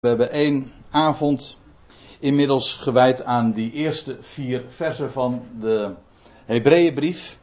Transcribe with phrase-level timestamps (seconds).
[0.00, 1.56] We hebben één avond
[2.18, 5.94] inmiddels gewijd aan die eerste vier versen van de
[6.44, 7.38] Hebreeënbrief.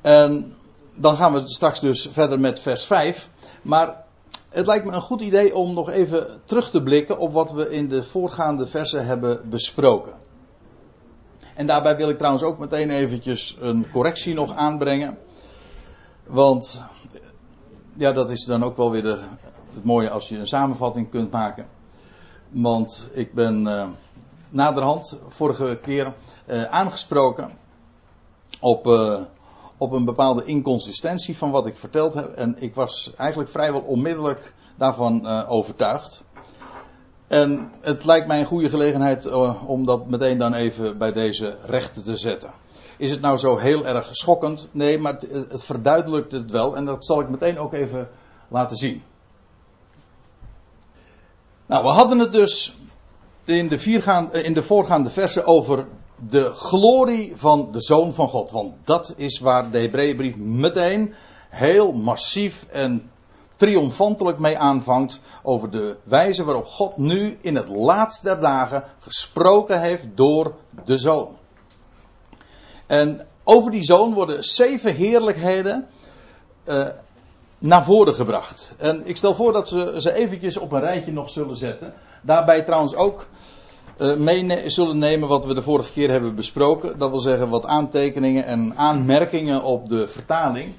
[0.00, 0.54] En
[0.94, 3.30] dan gaan we straks dus verder met vers 5.
[3.62, 4.04] Maar
[4.48, 7.70] het lijkt me een goed idee om nog even terug te blikken op wat we
[7.70, 10.12] in de voorgaande versen hebben besproken.
[11.54, 15.18] En daarbij wil ik trouwens ook meteen eventjes een correctie nog aanbrengen.
[16.26, 16.80] Want
[17.96, 19.18] ja, dat is dan ook wel weer de,
[19.74, 21.66] het mooie als je een samenvatting kunt maken.
[22.48, 23.88] Want ik ben uh,
[24.48, 26.14] naderhand vorige keer
[26.46, 27.50] uh, aangesproken
[28.60, 29.20] op, uh,
[29.76, 32.32] op een bepaalde inconsistentie van wat ik verteld heb.
[32.32, 36.24] En ik was eigenlijk vrijwel onmiddellijk daarvan overtuigd.
[37.26, 39.32] En het lijkt mij een goede gelegenheid
[39.66, 42.50] om dat meteen dan even bij deze rechten te zetten.
[42.96, 44.68] Is het nou zo heel erg schokkend?
[44.70, 46.76] Nee, maar het, het verduidelijkt het wel.
[46.76, 48.08] En dat zal ik meteen ook even
[48.48, 49.02] laten zien.
[51.66, 52.76] Nou, we hadden het dus
[53.44, 55.86] in de, viergaande, in de voorgaande versen over
[56.28, 58.50] de glorie van de Zoon van God.
[58.50, 61.14] Want dat is waar de Hebreeënbrief meteen
[61.48, 63.10] heel massief en
[63.56, 65.20] triomfantelijk mee aanvangt.
[65.42, 70.98] Over de wijze waarop God nu in het laatste der dagen gesproken heeft door de
[70.98, 71.28] Zoon.
[72.86, 75.86] En over die Zoon worden zeven heerlijkheden
[76.68, 76.86] uh,
[77.58, 78.74] naar voren gebracht.
[78.76, 81.94] En ik stel voor dat ze ze eventjes op een rijtje nog zullen zetten.
[82.22, 83.26] Daarbij trouwens ook
[83.98, 86.98] uh, mee zullen nemen wat we de vorige keer hebben besproken.
[86.98, 90.74] Dat wil zeggen wat aantekeningen en aanmerkingen op de vertaling.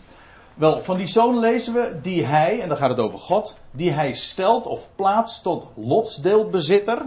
[0.54, 3.92] Wel, van die zoon lezen we die hij, en dan gaat het over God, die
[3.92, 7.06] hij stelt of plaatst tot lotsdeelbezitter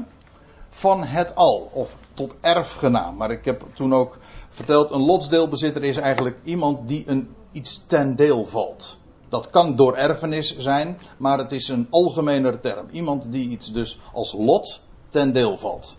[0.69, 1.71] van het al.
[1.73, 3.17] Of tot erfgenaam.
[3.17, 8.17] Maar ik heb toen ook verteld, een lotsdeelbezitter is eigenlijk iemand die een, iets ten
[8.17, 8.99] deel valt.
[9.29, 12.89] Dat kan door erfenis zijn, maar het is een algemener term.
[12.91, 15.97] Iemand die iets dus als lot ten deel valt.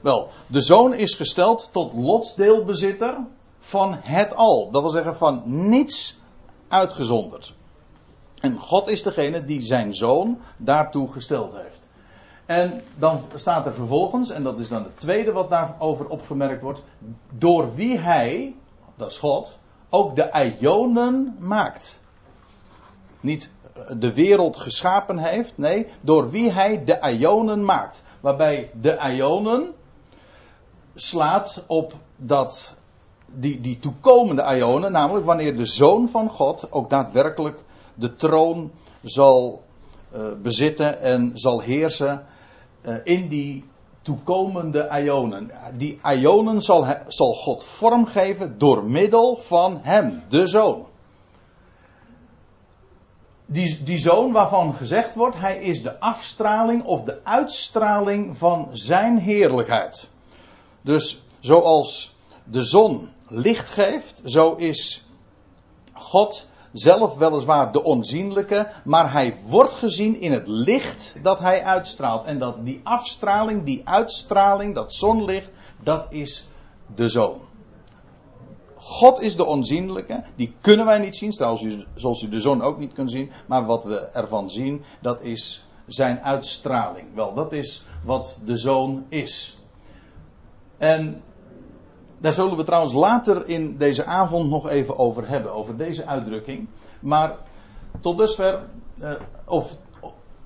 [0.00, 3.16] Wel, de zoon is gesteld tot lotsdeelbezitter
[3.58, 4.70] van het al.
[4.70, 6.18] Dat wil zeggen van niets
[6.68, 7.54] uitgezonderd.
[8.40, 11.88] En God is degene die zijn zoon daartoe gesteld heeft.
[12.46, 16.82] En dan staat er vervolgens, en dat is dan het tweede wat daarover opgemerkt wordt,
[17.38, 18.54] door wie hij,
[18.96, 19.58] dat is God,
[19.90, 21.99] ook de ionen maakt
[23.20, 23.50] niet
[23.98, 25.58] de wereld geschapen heeft.
[25.58, 28.04] Nee, door wie hij de ionen maakt.
[28.20, 29.72] Waarbij de ionen
[30.94, 32.76] slaat op dat,
[33.26, 34.92] die, die toekomende ionen.
[34.92, 37.62] Namelijk wanneer de Zoon van God ook daadwerkelijk
[37.94, 38.70] de troon
[39.02, 39.62] zal
[40.14, 42.26] uh, bezitten en zal heersen
[42.82, 43.64] uh, in die
[44.02, 45.50] toekomende ionen.
[45.76, 50.89] Die ionen zal, zal God vormgeven door middel van hem, de Zoon
[53.52, 59.18] die, die zoon waarvan gezegd wordt, hij is de afstraling of de uitstraling van zijn
[59.18, 60.08] heerlijkheid.
[60.82, 65.04] Dus zoals de zon licht geeft, zo is
[65.92, 72.24] God zelf weliswaar de onzienlijke, maar hij wordt gezien in het licht dat hij uitstraalt.
[72.24, 75.50] En dat die afstraling, die uitstraling, dat zonlicht,
[75.82, 76.48] dat is
[76.94, 77.49] de zoon.
[78.80, 82.92] God is de onzienlijke, die kunnen wij niet zien, zoals u de zon ook niet
[82.92, 87.14] kunt zien, maar wat we ervan zien, dat is zijn uitstraling.
[87.14, 89.58] Wel, dat is wat de zoon is.
[90.78, 91.22] En
[92.18, 96.68] daar zullen we trouwens later in deze avond nog even over hebben, over deze uitdrukking.
[97.00, 97.36] Maar
[98.00, 98.62] tot dusver,
[98.98, 99.12] eh,
[99.44, 99.76] of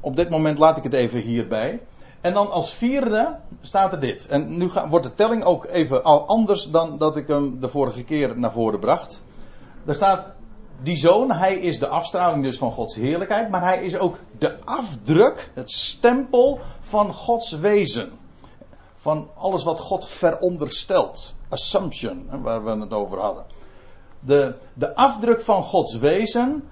[0.01, 1.81] op dit moment laat ik het even hierbij.
[2.25, 4.27] En dan als vierde staat er dit.
[4.27, 8.05] En nu wordt de telling ook even al anders dan dat ik hem de vorige
[8.05, 9.21] keer naar voren bracht.
[9.85, 10.27] Daar staat
[10.83, 14.65] die zoon, hij is de afstraling dus van Gods heerlijkheid, maar hij is ook de
[14.65, 18.13] afdruk, het stempel van Gods wezen.
[18.95, 21.35] Van alles wat God veronderstelt.
[21.49, 23.45] Assumption, waar we het over hadden.
[24.21, 26.69] De, de afdruk van Gods wezen,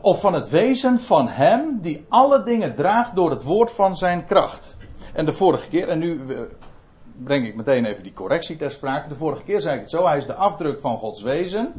[0.00, 4.24] of van het wezen van Hem die alle dingen draagt door het woord van zijn
[4.24, 4.76] kracht.
[5.12, 6.40] En de vorige keer, en nu eh,
[7.22, 9.08] breng ik meteen even die correctie ter sprake.
[9.08, 11.72] De vorige keer zei ik het zo, hij is de afdruk van Gods wezen.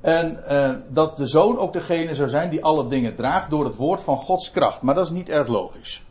[0.00, 3.76] En uh, dat de zoon ook degene zou zijn die alle dingen draagt door het
[3.76, 4.82] woord van Gods kracht.
[4.82, 6.04] Maar dat is niet erg logisch.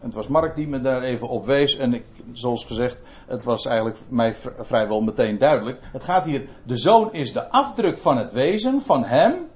[0.00, 1.76] En het was Mark die me daar even op wees.
[1.76, 5.78] En ik, zoals gezegd, het was eigenlijk mij vrijwel meteen duidelijk.
[5.92, 9.49] Het gaat hier, de zoon is de afdruk van het wezen, van hem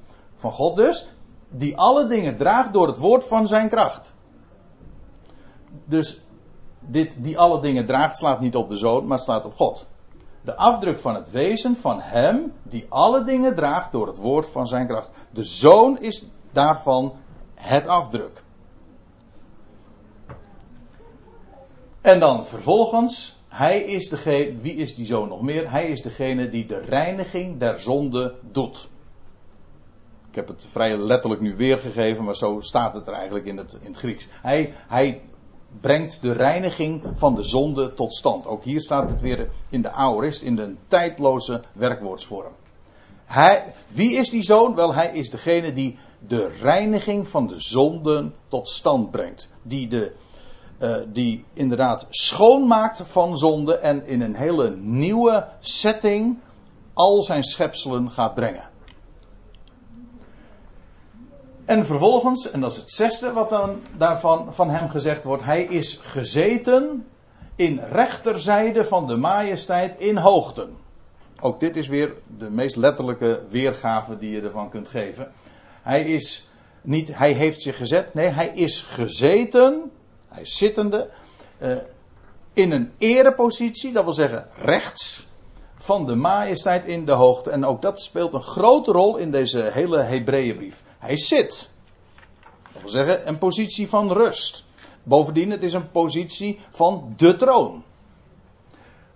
[0.44, 1.08] van God dus,
[1.50, 4.12] die alle dingen draagt door het woord van zijn kracht.
[5.85, 6.20] Dus
[6.81, 9.87] dit, die alle dingen draagt, slaat niet op de zoon, maar slaat op God.
[10.43, 14.67] De afdruk van het wezen van hem, die alle dingen draagt door het woord van
[14.67, 15.08] zijn kracht.
[15.31, 17.12] De zoon is daarvan
[17.55, 18.43] het afdruk.
[22.00, 25.70] En dan vervolgens, hij is degene, wie is die zoon nog meer?
[25.70, 28.93] Hij is degene die de reiniging der zonde doet.
[30.34, 33.78] Ik heb het vrij letterlijk nu weergegeven, maar zo staat het er eigenlijk in het,
[33.81, 34.26] in het Grieks.
[34.42, 35.20] Hij, hij
[35.81, 38.46] brengt de reiniging van de zonde tot stand.
[38.46, 42.52] Ook hier staat het weer in de aorist, in de tijdloze werkwoordsvorm.
[43.25, 44.75] Hij, wie is die zoon?
[44.75, 49.48] Wel, hij is degene die de reiniging van de zonden tot stand brengt.
[49.62, 50.12] Die, de,
[50.78, 56.38] uh, die inderdaad schoonmaakt van zonde en in een hele nieuwe setting
[56.94, 58.72] al zijn schepselen gaat brengen.
[61.64, 65.62] En vervolgens, en dat is het zesde wat dan daarvan van hem gezegd wordt, hij
[65.62, 67.06] is gezeten
[67.56, 70.76] in rechterzijde van de majesteit in hoogten.
[71.40, 75.32] Ook dit is weer de meest letterlijke weergave die je ervan kunt geven.
[75.82, 76.49] Hij is
[76.81, 79.90] niet, hij heeft zich gezet, nee, hij is gezeten,
[80.28, 81.10] hij is zittende,
[81.62, 81.76] uh,
[82.52, 85.26] in een erepositie, dat wil zeggen rechts
[85.76, 87.50] van de majesteit in de hoogte.
[87.50, 90.82] En ook dat speelt een grote rol in deze hele Hebreeënbrief.
[91.05, 91.71] Hij zit.
[92.73, 94.65] Dat wil zeggen, een positie van rust.
[95.03, 97.83] Bovendien, het is een positie van de troon.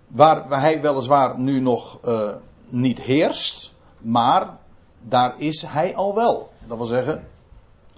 [0.07, 2.31] Waar hij weliswaar nu nog uh,
[2.69, 4.57] niet heerst, maar
[5.01, 6.51] daar is hij al wel.
[6.67, 7.27] Dat wil zeggen,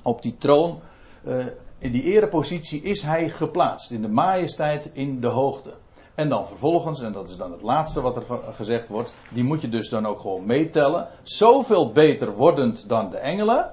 [0.02, 0.80] op die troon,
[1.24, 1.46] uh,
[1.78, 3.92] in die erepositie is hij geplaatst.
[3.92, 5.74] In de majesteit, in de hoogte.
[6.16, 8.24] En dan vervolgens, en dat is dan het laatste wat er
[8.54, 11.08] gezegd wordt, die moet je dus dan ook gewoon meetellen.
[11.24, 13.72] Zoveel beter wordend dan de engelen,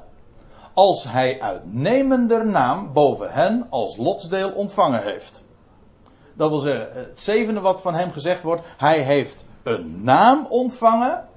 [0.78, 5.44] als hij uitnemender naam boven hen als lotsdeel ontvangen heeft.
[6.34, 11.28] Dat wil zeggen, het zevende wat van hem gezegd wordt, hij heeft een naam ontvangen.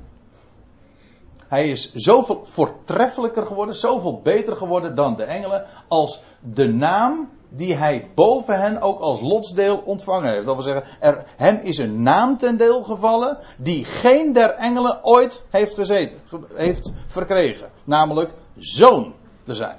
[1.47, 7.75] Hij is zoveel voortreffelijker geworden, zoveel beter geworden dan de engelen, als de naam die
[7.75, 10.45] hij boven hen ook als lotsdeel ontvangen heeft.
[10.45, 15.05] Dat wil zeggen, er, hem is een naam ten deel gevallen die geen der engelen
[15.05, 16.17] ooit heeft gezeten,
[16.55, 17.69] heeft verkregen.
[17.83, 19.77] Namelijk zoon te zijn.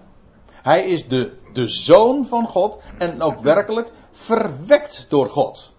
[0.62, 5.72] Hij is de, de zoon van God en ook werkelijk verwekt door God.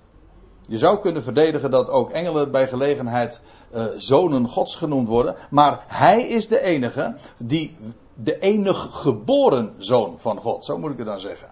[0.67, 3.41] Je zou kunnen verdedigen dat ook engelen bij gelegenheid
[3.73, 7.75] uh, zonen Gods genoemd worden, maar hij is de enige die
[8.13, 11.47] de enig geboren zoon van God, zo moet ik het dan zeggen.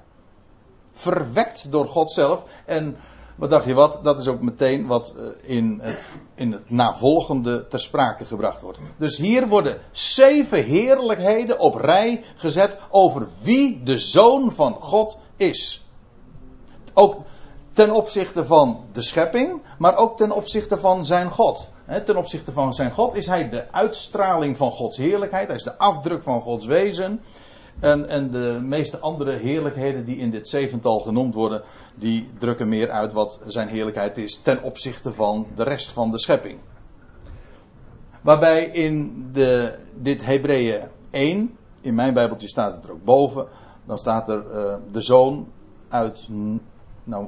[0.92, 2.98] Verwekt door God zelf en
[3.36, 4.00] wat dacht je wat?
[4.04, 6.06] Dat is ook meteen wat eh, in het,
[6.36, 8.80] in het navolgende ter sprake gebracht wordt.
[8.98, 15.86] Dus hier worden zeven heerlijkheden op rij gezet over wie de zoon van God is.
[16.94, 17.16] Ook
[17.74, 21.70] ten opzichte van de schepping, maar ook ten opzichte van zijn God.
[22.06, 25.48] Ten opzichte van zijn God is hij de uitstraling van Gods heerlijkheid.
[25.48, 27.22] Hij is de afdruk van Gods wezen.
[27.82, 31.62] En, en de meeste andere heerlijkheden die in dit zevental genoemd worden,
[31.96, 36.20] die drukken meer uit wat zijn heerlijkheid is ten opzichte van de rest van de
[36.20, 36.60] schepping.
[38.22, 40.82] Waarbij in de, dit Hebreeën
[41.12, 43.48] 1, in mijn Bijbeltje staat het er ook boven,
[43.86, 45.48] dan staat er uh, de zoon
[45.90, 46.28] uit.
[47.04, 47.28] Nou,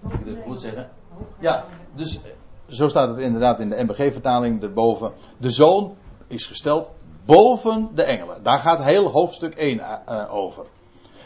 [0.00, 0.90] moet ik dit goed zeggen?
[1.38, 1.64] Ja,
[1.94, 2.20] dus
[2.66, 5.12] zo staat het inderdaad in de MBG-vertaling erboven.
[5.38, 5.96] De zoon
[6.26, 6.90] is gesteld
[7.30, 8.42] boven de engelen.
[8.42, 10.66] Daar gaat heel hoofdstuk 1 uh, eh, eh, over.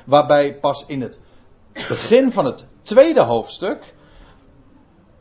[0.06, 1.19] Waarbij pas in het
[1.73, 3.94] begin van het tweede hoofdstuk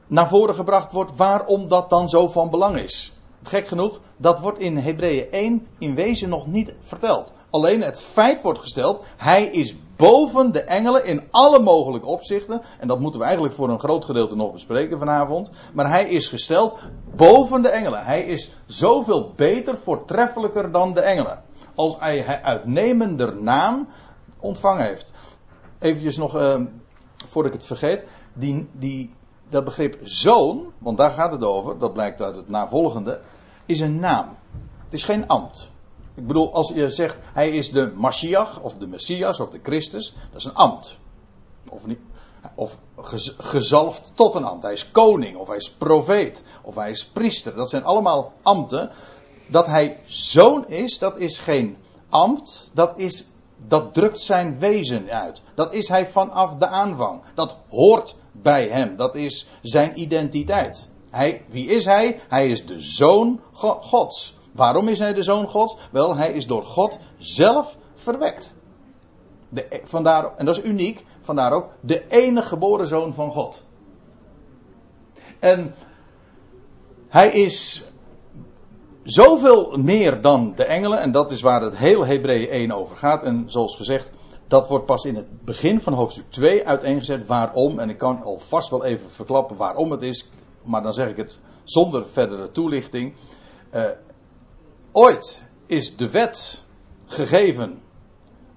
[0.08, 3.13] naar voren gebracht wordt waarom dat dan zo van belang is.
[3.44, 7.34] Gek genoeg, dat wordt in Hebreeën 1 in wezen nog niet verteld.
[7.50, 12.62] Alleen het feit wordt gesteld, hij is boven de engelen in alle mogelijke opzichten.
[12.80, 15.52] En dat moeten we eigenlijk voor een groot gedeelte nog bespreken vanavond.
[15.74, 16.80] Maar hij is gesteld
[17.16, 18.06] boven de engelen.
[18.06, 21.44] Hij is zoveel beter, voortreffelijker dan de engelen.
[21.76, 23.88] Als hij uitnemender naam
[24.40, 25.12] ontvangen heeft.
[25.80, 26.62] Even nog, uh,
[27.30, 28.06] voordat ik het vergeet.
[28.34, 29.14] Die, die,
[29.50, 33.20] dat begrip zoon, want daar gaat het over, dat blijkt uit het navolgende,
[33.66, 34.38] is een naam.
[34.84, 35.72] Het is geen ambt.
[36.16, 40.16] Ik bedoel, als je zegt hij is de Mashiach of de Messias of de Christus,
[40.32, 40.98] dat is een ambt.
[41.70, 42.00] Of, niet,
[42.56, 42.78] of
[43.38, 44.64] gezalfd tot een ambt.
[44.64, 47.56] Hij is koning of hij is profeet of hij is priester.
[47.56, 48.92] Dat zijn allemaal ambten.
[49.48, 51.78] Dat hij zoon is, dat is geen
[52.10, 53.28] ambt, dat, is,
[53.68, 55.42] dat drukt zijn wezen uit.
[55.56, 57.22] Dat is hij vanaf de aanvang.
[57.36, 58.98] Dat hoort bij hem.
[58.98, 60.90] Dat is zijn identiteit.
[61.10, 62.20] Hij, wie is hij?
[62.28, 64.38] Hij is de zoon Gods.
[64.52, 65.78] Waarom is hij de zoon Gods?
[65.92, 68.56] Wel, hij is door God zelf verwekt.
[69.50, 73.64] De, vandaar, en dat is uniek, vandaar ook de enige geboren zoon van God.
[75.40, 75.76] En
[77.08, 77.84] hij is
[79.04, 83.24] zoveel meer dan de engelen, en dat is waar het hele Hebreeën 1 over gaat.
[83.24, 84.12] En zoals gezegd,
[84.54, 87.80] dat wordt pas in het begin van hoofdstuk 2 uiteengezet waarom.
[87.80, 90.30] En ik kan alvast wel even verklappen waarom het is,
[90.64, 93.14] maar dan zeg ik het zonder verdere toelichting.
[93.72, 93.86] Uh,
[94.92, 96.64] ooit is de wet
[97.06, 97.82] gegeven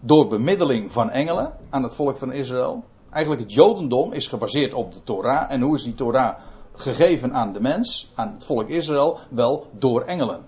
[0.00, 2.84] door bemiddeling van engelen aan het volk van Israël.
[3.10, 5.50] Eigenlijk het Jodendom is gebaseerd op de Torah.
[5.52, 6.38] En hoe is die Torah
[6.72, 9.18] gegeven aan de mens, aan het volk Israël?
[9.30, 10.44] Wel door engelen.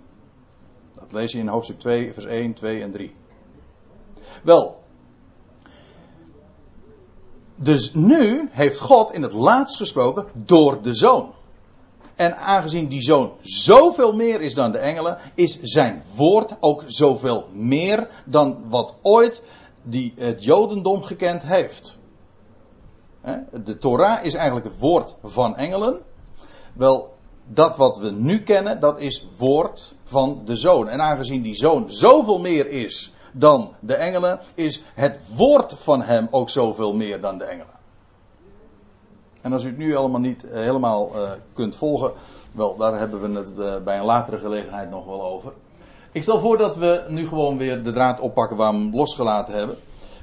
[0.92, 3.14] Dat lees je in hoofdstuk 2, vers 1, 2 en 3.
[4.42, 4.86] Wel.
[7.60, 11.32] Dus nu heeft God in het laatst gesproken door de zoon.
[12.16, 17.46] En aangezien die zoon zoveel meer is dan de engelen, is zijn woord ook zoveel
[17.52, 19.42] meer dan wat ooit
[19.82, 21.96] die het Jodendom gekend heeft.
[23.64, 26.00] De Torah is eigenlijk het woord van engelen.
[26.72, 27.14] Wel,
[27.46, 30.88] dat wat we nu kennen, dat is woord van de zoon.
[30.88, 36.28] En aangezien die zoon zoveel meer is dan de engelen, is het woord van hem
[36.30, 37.76] ook zoveel meer dan de engelen.
[39.40, 42.12] En als u het nu allemaal niet eh, helemaal uh, kunt volgen,
[42.52, 45.52] wel, daar hebben we het uh, bij een latere gelegenheid nog wel over.
[46.12, 49.54] Ik stel voor dat we nu gewoon weer de draad oppakken waar we hem losgelaten
[49.54, 49.76] hebben.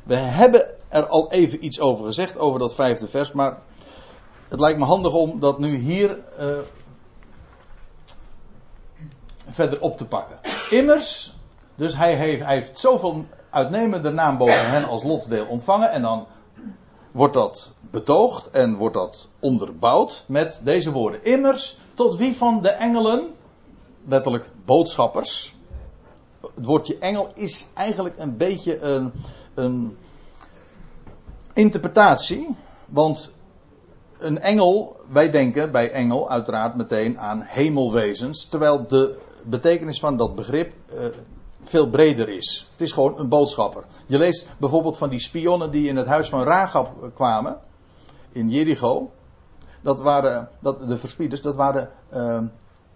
[0.04, 3.58] We hebben er al even iets over gezegd, over dat vijfde vers, maar
[4.48, 6.18] het lijkt me handig om dat nu hier
[9.50, 10.40] verder op te pakken.
[10.70, 11.34] Immers,
[11.75, 16.25] dus hij heeft, hij heeft zoveel uitnemende naam boven hen als lotsdeel ontvangen en dan
[17.12, 21.24] wordt dat betoogd en wordt dat onderbouwd met deze woorden.
[21.24, 23.27] Immers, tot wie van de engelen,
[24.03, 25.55] letterlijk boodschappers.
[26.55, 29.12] Het woordje engel is eigenlijk een beetje een,
[29.53, 29.98] een
[31.53, 32.55] interpretatie.
[32.86, 33.32] Want
[34.17, 38.46] een engel, wij denken bij engel uiteraard meteen aan hemelwezens.
[38.46, 41.05] Terwijl de betekenis van dat begrip uh,
[41.66, 42.70] veel breder is.
[42.72, 43.84] Het is gewoon een boodschapper.
[44.06, 47.58] Je leest bijvoorbeeld van die spionnen die in het huis van Ragab kwamen.
[48.32, 49.12] In Jericho.
[49.82, 52.42] Dat waren, dat, de verspieders, dat waren, uh,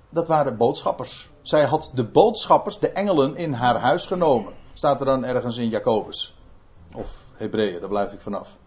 [0.10, 1.30] dat waren boodschappers.
[1.42, 4.54] Zij had de boodschappers, de engelen, in haar huis genomen.
[4.74, 6.38] Staat er dan ergens in Jacobus.
[6.96, 8.58] Of Hebreeën, daar blijf ik vanaf.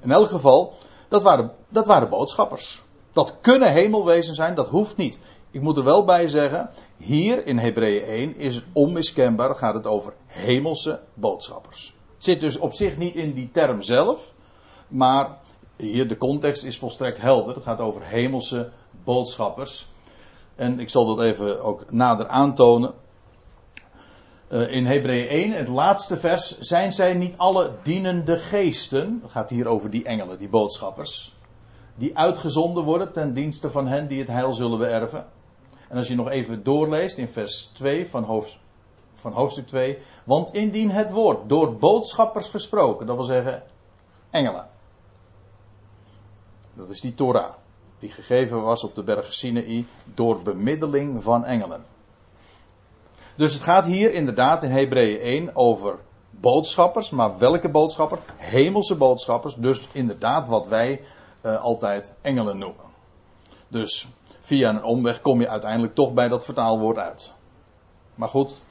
[0.00, 0.72] In elk geval,
[1.08, 2.82] dat waren, dat waren boodschappers.
[3.12, 5.18] Dat kunnen hemelwezen zijn, dat hoeft niet.
[5.58, 10.12] Ik moet er wel bij zeggen, hier in Hebreeën 1 is onmiskenbaar, gaat het over
[10.26, 11.94] hemelse boodschappers.
[12.14, 14.34] Het zit dus op zich niet in die term zelf,
[14.88, 15.38] maar
[15.76, 17.54] hier de context is volstrekt helder.
[17.54, 18.70] Het gaat over hemelse
[19.04, 19.88] boodschappers.
[20.54, 22.94] En ik zal dat even ook nader aantonen.
[24.48, 29.18] Uh, in Hebreeën 1, het laatste vers, zijn zij niet alle dienende geesten?
[29.22, 31.36] Het gaat hier over die engelen, die boodschappers.
[31.94, 35.26] Die uitgezonden worden ten dienste van hen die het heil zullen beërven.
[35.88, 38.44] En als je nog even doorleest in vers 2 van,
[39.14, 39.98] van hoofdstuk 2.
[40.24, 43.62] Want indien het woord door boodschappers gesproken, dat wil zeggen
[44.30, 44.68] engelen.
[46.74, 47.52] Dat is die Torah.
[47.98, 51.84] Die gegeven was op de berg Sinai door bemiddeling van engelen.
[53.36, 55.98] Dus het gaat hier inderdaad in Hebreeën 1 over
[56.30, 57.10] boodschappers.
[57.10, 58.18] Maar welke boodschapper?
[58.36, 59.54] Hemelse boodschappers.
[59.54, 61.02] Dus inderdaad wat wij
[61.42, 62.84] uh, altijd engelen noemen.
[63.68, 64.08] Dus
[64.48, 67.32] via een omweg kom je uiteindelijk toch bij dat vertaalwoord uit.
[68.14, 68.62] Maar goed,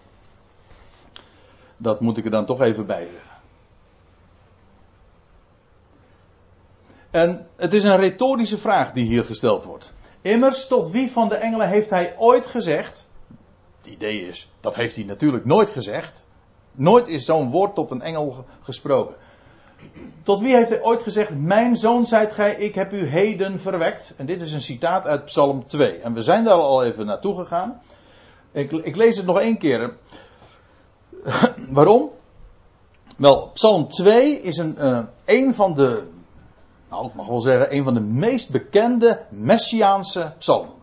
[1.77, 3.37] dat moet ik er dan toch even bij zeggen.
[7.11, 9.93] En het is een retorische vraag die hier gesteld wordt.
[10.21, 13.07] Immers, tot wie van de engelen heeft hij ooit gezegd?
[13.77, 16.25] Het idee is, dat heeft hij natuurlijk nooit gezegd.
[16.71, 19.15] Nooit is zo'n woord tot een engel gesproken.
[20.23, 24.13] Tot wie heeft hij ooit gezegd: Mijn zoon zijt gij, ik heb u heden verwekt?
[24.17, 25.97] En dit is een citaat uit Psalm 2.
[25.97, 27.81] En we zijn daar al even naartoe gegaan.
[28.51, 29.93] Ik, ik lees het nog één keer.
[31.69, 32.09] Waarom?
[33.17, 36.03] Wel, Psalm 2 is een, uh, een van de,
[36.89, 40.75] nou ik mag wel zeggen, een van de meest bekende Messiaanse psalmen.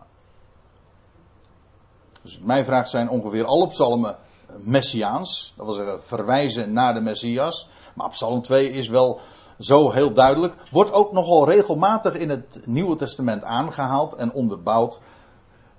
[2.21, 4.15] Dus mijn vraag zijn ongeveer alle psalmen
[4.57, 5.53] Messiaans.
[5.57, 7.67] Dat wil zeggen verwijzen naar de Messias.
[7.93, 9.19] Maar Psalm 2 is wel
[9.59, 10.55] zo heel duidelijk.
[10.71, 14.99] Wordt ook nogal regelmatig in het Nieuwe Testament aangehaald en onderbouwd.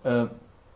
[0.02, 0.23] Uh,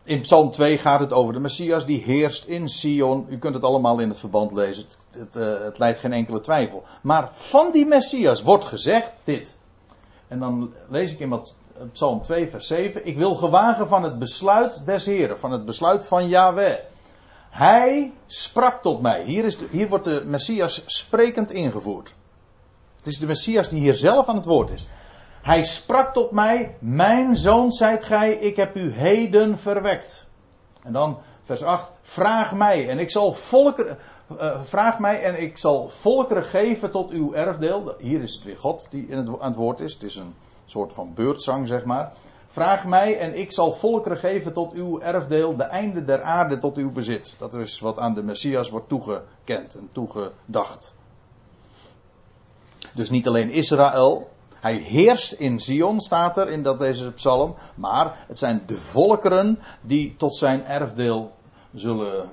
[0.03, 3.25] in Psalm 2 gaat het over de Messias die heerst in Sion.
[3.29, 4.83] U kunt het allemaal in het verband lezen.
[4.83, 5.33] Het, het,
[5.63, 6.83] het leidt geen enkele twijfel.
[7.01, 9.57] Maar van die Messias wordt gezegd dit.
[10.27, 11.55] En dan lees ik in wat,
[11.91, 13.05] Psalm 2, vers 7.
[13.05, 16.77] Ik wil gewagen van het besluit des Heren, van het besluit van Yahweh.
[17.51, 19.23] Hij sprak tot mij.
[19.23, 22.15] Hier, is hier wordt de Messias sprekend ingevoerd.
[22.97, 24.87] Het is de Messias die hier zelf aan het woord is.
[25.41, 30.27] Hij sprak tot mij, mijn zoon zijt gij, ik heb u heden verwekt.
[30.83, 31.91] En dan vers 8.
[32.01, 33.97] Vraag mij en ik zal volkeren,
[34.31, 37.93] uh, vraag mij en ik zal volkeren geven tot uw erfdeel.
[37.97, 39.93] Hier is het weer God die in het, aan het woord is.
[39.93, 42.11] Het is een soort van beurtzang, zeg maar.
[42.51, 46.77] Vraag mij en ik zal volkeren geven tot uw erfdeel, de einde der aarde tot
[46.77, 47.35] uw bezit.
[47.37, 50.93] Dat is wat aan de Messias wordt toegekend en toegedacht.
[52.93, 57.55] Dus niet alleen Israël, hij heerst in Zion, staat er in dat deze psalm.
[57.75, 61.31] Maar het zijn de volkeren die tot zijn erfdeel
[61.73, 62.29] zullen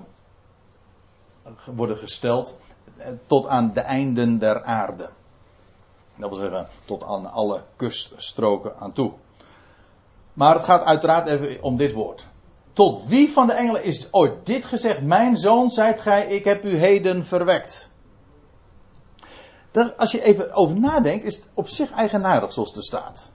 [1.65, 2.57] worden gesteld.
[2.97, 5.09] Eh, tot aan de einden der aarde.
[6.17, 9.13] Dat wil zeggen, tot aan alle kuststroken aan toe.
[10.39, 12.27] Maar het gaat uiteraard even om dit woord.
[12.73, 15.03] Tot wie van de engelen is ooit dit gezegd?
[15.03, 17.91] Mijn zoon zijt gij, ik heb u heden verwekt.
[19.71, 23.31] Dat, als je even over nadenkt, is het op zich eigenaardig zoals het staat.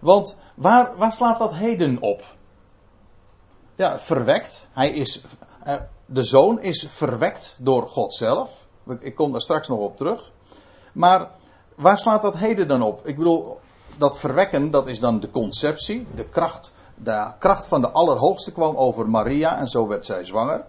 [0.00, 2.22] Want waar, waar slaat dat heden op?
[3.74, 4.68] Ja, verwekt.
[4.72, 5.20] Hij is,
[5.62, 5.74] eh,
[6.06, 8.68] de zoon is verwekt door God zelf.
[8.98, 10.32] Ik kom daar straks nog op terug.
[10.92, 11.30] Maar
[11.74, 13.06] waar slaat dat heden dan op?
[13.06, 13.58] Ik bedoel,
[14.00, 16.06] dat verwekken, dat is dan de conceptie.
[16.14, 20.64] De kracht, de kracht van de Allerhoogste kwam over Maria en zo werd zij zwanger.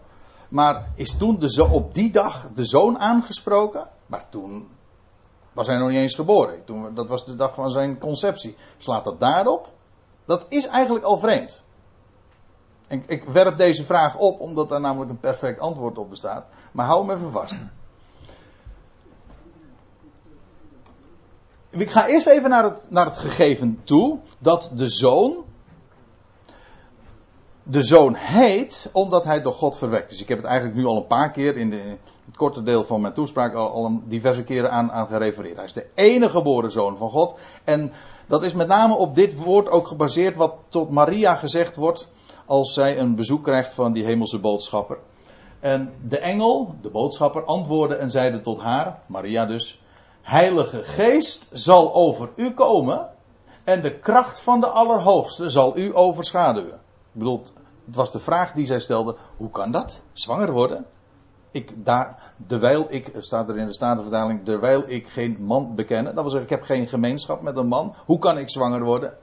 [0.49, 1.39] Maar is toen
[1.71, 3.87] op die dag de zoon aangesproken?
[4.05, 4.67] Maar toen
[5.53, 6.65] was hij nog niet eens geboren.
[6.65, 8.55] Toen, dat was de dag van zijn conceptie.
[8.77, 9.69] Slaat dat daarop?
[10.25, 11.61] Dat is eigenlijk al vreemd.
[12.87, 16.45] En ik werp deze vraag op omdat daar namelijk een perfect antwoord op bestaat.
[16.71, 17.55] Maar hou hem even vast.
[21.71, 25.43] Ik ga eerst even naar het, naar het gegeven toe dat de zoon
[27.63, 30.21] de zoon heet omdat hij door God verwekt is.
[30.21, 33.01] Ik heb het eigenlijk nu al een paar keer in, de, het korte deel van
[33.01, 35.55] mijn toespraak al, diverse keren aan, aan gerefereerd.
[35.55, 37.35] Hij is de enige geboren zoon van God.
[37.63, 37.91] En
[38.27, 42.09] dat is met name op dit woord ook gebaseerd wat tot Maria gezegd wordt
[42.45, 44.97] als zij een bezoek krijgt van die hemelse boodschapper.
[45.59, 49.80] En de engel, de boodschapper, antwoordde en zeide tot haar, Maria dus,
[50.21, 53.09] Heilige Geest zal over u komen
[53.63, 56.79] en de kracht van de Allerhoogste zal u overschaduwen.
[57.13, 57.43] Ik bedoel,
[57.85, 60.01] het was de vraag die zij stelde: hoe kan dat?
[60.13, 60.85] Zwanger worden?
[61.51, 66.15] Ik, daar, terwijl ik, staat er in de Statenvertaling, terwijl ik geen man bekennen.
[66.15, 67.95] Dat wil zeggen, ik heb geen gemeenschap met een man.
[68.05, 69.13] Hoe kan ik zwanger worden?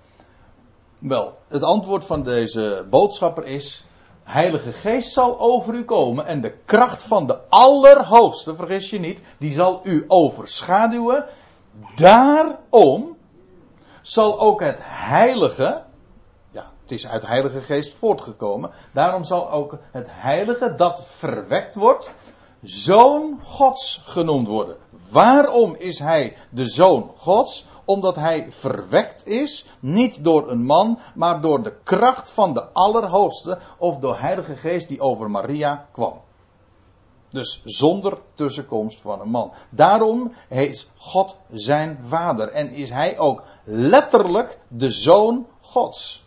[1.00, 3.84] Wel, het antwoord van deze boodschapper is:
[4.28, 9.20] Heilige Geest zal over u komen en de kracht van de Allerhoogste, vergis je niet,
[9.38, 11.26] die zal u overschaduwen.
[11.94, 13.16] Daarom
[14.00, 15.82] zal ook het Heilige,
[16.88, 18.70] het is uit Heilige Geest voortgekomen.
[18.92, 22.12] Daarom zal ook het Heilige dat verwekt wordt,
[22.62, 24.76] Zoon Gods genoemd worden.
[25.10, 27.66] Waarom is hij de Zoon Gods?
[27.84, 33.58] Omdat hij verwekt is, niet door een man, maar door de kracht van de Allerhoogste
[33.78, 36.20] of door Heilige Geest die over Maria kwam.
[37.28, 39.52] Dus zonder tussenkomst van een man.
[39.70, 46.26] Daarom is God zijn vader en is hij ook letterlijk de zoon Gods.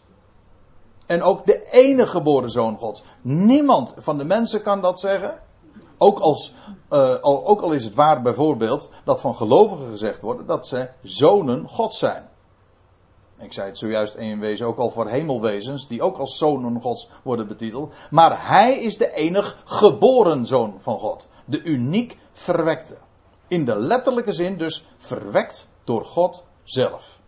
[1.08, 3.04] En ook de enige geboren zoon Gods.
[3.22, 5.40] Niemand van de mensen kan dat zeggen.
[6.04, 6.54] Ook, als,
[6.90, 10.90] uh, al, ook al is het waar bijvoorbeeld dat van gelovigen gezegd wordt dat ze
[11.02, 12.30] zonen Gods zijn.
[13.40, 17.10] Ik zei het zojuist in wezen ook al voor hemelwezens, die ook als zonen Gods
[17.24, 17.94] worden betiteld.
[18.10, 21.28] Maar hij is de enig geboren zoon van God.
[21.46, 22.98] De uniek verwekte.
[23.48, 27.20] In de letterlijke zin dus verwekt door God zelf.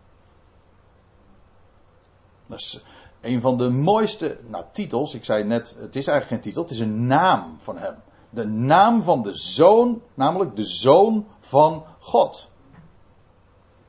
[2.46, 2.84] Dat is
[3.20, 5.14] een van de mooiste nou, titels.
[5.14, 7.94] Ik zei net, het is eigenlijk geen titel, het is een naam van hem.
[8.34, 12.48] De naam van de zoon, namelijk de zoon van God.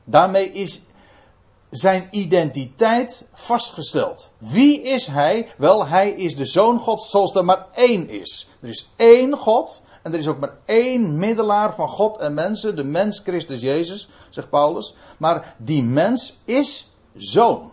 [0.04, 0.80] Daarmee is
[1.70, 4.30] zijn identiteit vastgesteld.
[4.38, 5.48] Wie is hij?
[5.58, 8.48] Wel, hij is de zoon Gods zoals er maar één is.
[8.60, 12.76] Er is één God en er is ook maar één middelaar van God en mensen,
[12.76, 14.94] de mens Christus Jezus, zegt Paulus.
[15.18, 17.72] Maar die mens is zoon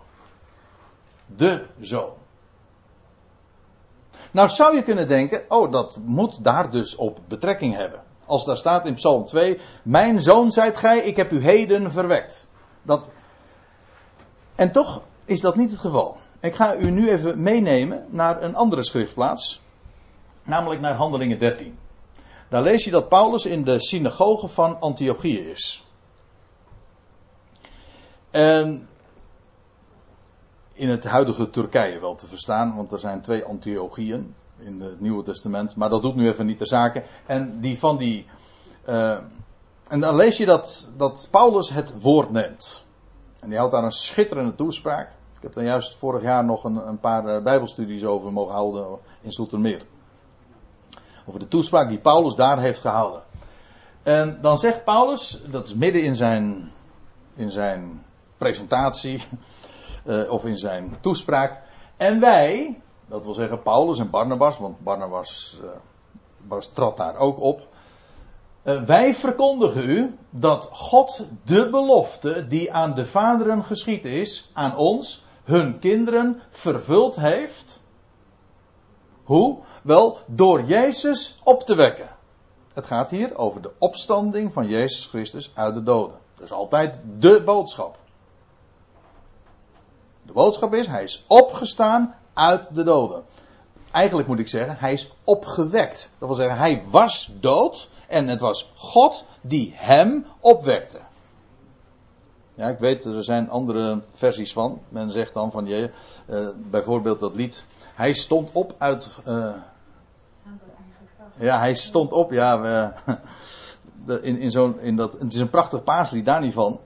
[1.35, 2.22] de zoon.
[4.33, 8.03] Nou zou je kunnen denken, oh dat moet daar dus op betrekking hebben.
[8.25, 12.47] Als daar staat in Psalm 2, mijn zoon zijt gij, ik heb u heden verwekt.
[12.81, 13.09] Dat...
[14.55, 16.17] En toch is dat niet het geval.
[16.39, 19.61] Ik ga u nu even meenemen naar een andere schriftplaats,
[20.43, 21.77] namelijk naar Handelingen 13.
[22.49, 25.85] Daar lees je dat Paulus in de synagoge van Antiochië is.
[28.31, 28.87] En
[30.73, 35.23] in het huidige Turkije wel te verstaan, want er zijn twee Antiochieën in het Nieuwe
[35.23, 37.03] Testament, maar dat doet nu even niet de zaken.
[37.25, 38.25] En die van die.
[38.89, 39.17] Uh,
[39.87, 42.85] en dan lees je dat, dat Paulus het woord neemt.
[43.39, 45.09] En die houdt daar een schitterende toespraak.
[45.35, 48.99] Ik heb daar juist vorig jaar nog een, een paar uh, bijbelstudies over mogen houden
[49.21, 49.81] in Soetermeer.
[51.25, 53.21] Over de toespraak die Paulus daar heeft gehouden.
[54.03, 56.71] En dan zegt Paulus, dat is midden in zijn,
[57.35, 58.03] in zijn
[58.37, 59.21] presentatie,
[60.03, 61.61] uh, of in zijn toespraak.
[61.97, 65.59] En wij, dat wil zeggen Paulus en Barnabas, want Barnabas
[66.49, 67.67] uh, trad daar ook op.
[68.63, 74.77] Uh, wij verkondigen u dat God de belofte die aan de vaderen geschied is, aan
[74.77, 77.81] ons, hun kinderen, vervuld heeft.
[79.23, 79.57] Hoe?
[79.83, 82.07] Wel, door Jezus op te wekken.
[82.73, 86.17] Het gaat hier over de opstanding van Jezus Christus uit de doden.
[86.35, 87.97] Dat is altijd de boodschap.
[90.25, 93.23] De boodschap is, hij is opgestaan uit de doden.
[93.91, 96.09] Eigenlijk moet ik zeggen, hij is opgewekt.
[96.17, 100.99] Dat wil zeggen, hij was dood en het was God die hem opwekte.
[102.55, 104.81] Ja, ik weet, er zijn andere versies van.
[104.89, 105.91] Men zegt dan van je,
[106.29, 107.65] uh, bijvoorbeeld dat lied.
[107.95, 109.09] Hij stond op uit.
[109.27, 109.55] Uh,
[111.35, 112.31] ja, hij stond op.
[112.31, 112.93] Ja, we,
[114.21, 116.79] in, in zo'n, in dat, het is een prachtig paaslied, daar niet van.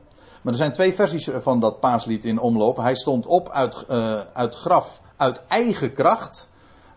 [0.47, 2.77] Maar er zijn twee versies van dat paaslied in omloop.
[2.77, 6.49] Hij stond op uit, uh, uit graf, uit eigen kracht.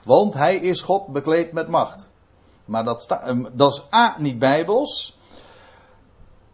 [0.04, 2.08] Want hij is God bekleed met macht.
[2.64, 5.18] Maar dat, sta, dat is A, niet bijbels.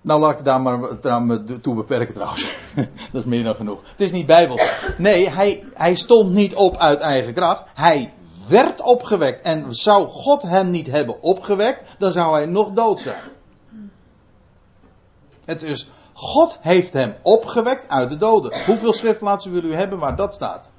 [0.00, 2.48] Nou, laat ik daar maar daar toe beperken trouwens.
[3.12, 3.80] dat is meer dan genoeg.
[3.90, 4.62] Het is niet bijbels.
[4.98, 7.64] Nee, hij, hij stond niet op uit eigen kracht.
[7.74, 8.12] Hij
[8.48, 9.40] werd opgewekt.
[9.40, 13.22] En zou God hem niet hebben opgewekt, dan zou hij nog dood zijn.
[15.44, 18.64] Het is, God heeft hem opgewekt uit de doden.
[18.64, 20.70] Hoeveel schriftplaatsen willen u hebben waar dat staat?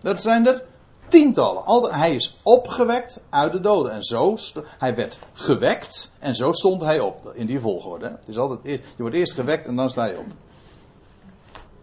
[0.00, 0.64] Dat zijn er
[1.08, 1.92] tientallen.
[1.94, 3.92] Hij is opgewekt uit de doden.
[3.92, 4.36] En zo,
[4.78, 7.32] hij werd gewekt en zo stond hij op.
[7.34, 8.06] In die volgorde.
[8.06, 10.26] Het is altijd, je wordt eerst gewekt en dan sta je op.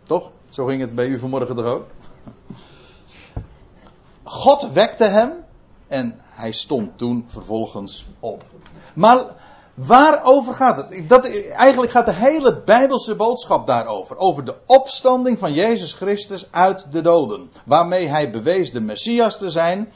[0.03, 0.31] Toch?
[0.49, 1.85] Zo ging het bij u vanmorgen toch ook?
[4.23, 5.31] God wekte hem
[5.87, 8.43] en hij stond toen vervolgens op.
[8.93, 9.35] Maar
[9.75, 11.09] waarover gaat het?
[11.09, 14.17] Dat, eigenlijk gaat de hele Bijbelse boodschap daarover.
[14.17, 17.51] Over de opstanding van Jezus Christus uit de doden.
[17.65, 19.91] Waarmee hij bewees de Messias te zijn.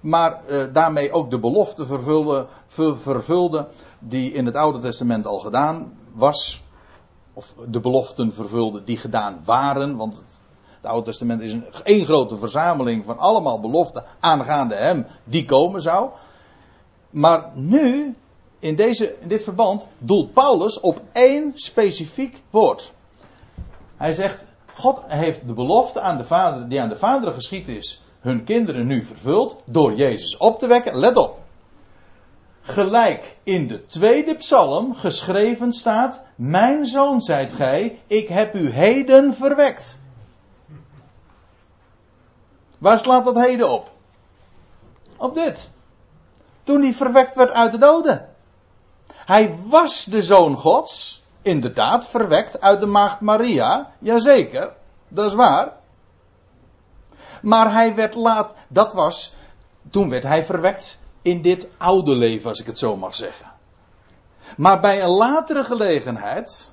[0.00, 2.46] Maar uh, daarmee ook de belofte vervulde,
[2.94, 3.68] vervulde
[3.98, 6.62] die in het Oude Testament al gedaan was.
[7.34, 9.96] Of de beloften vervulde die gedaan waren.
[9.96, 10.40] Want het
[10.82, 15.80] het Oude Testament is een één grote verzameling van allemaal beloften aangaande hem die komen
[15.80, 16.10] zou.
[17.10, 18.14] Maar nu,
[18.62, 22.92] in, deze, in dit verband, doelt Paulus op één specifiek woord.
[23.96, 24.44] Hij zegt,
[24.74, 28.86] God heeft de belofte aan de vader, die aan de vaderen geschied is, hun kinderen
[28.86, 30.96] nu vervuld door Jezus op te wekken.
[30.96, 31.40] Let op.
[32.60, 39.34] Gelijk in de tweede psalm geschreven staat: Mijn zoon zijt gij, ik heb u heden
[39.34, 39.98] verwekt.
[42.78, 43.90] Waar slaat dat heden op?
[45.16, 45.70] Op dit.
[46.62, 48.31] Toen hij verwekt werd uit de doden.
[49.24, 54.72] Hij was de zoon Gods, inderdaad, verwekt uit de maagd Maria, jazeker,
[55.08, 55.72] dat is waar.
[57.42, 59.34] Maar hij werd laat, dat was,
[59.90, 63.50] toen werd hij verwekt in dit oude leven, als ik het zo mag zeggen.
[64.56, 66.72] Maar bij een latere gelegenheid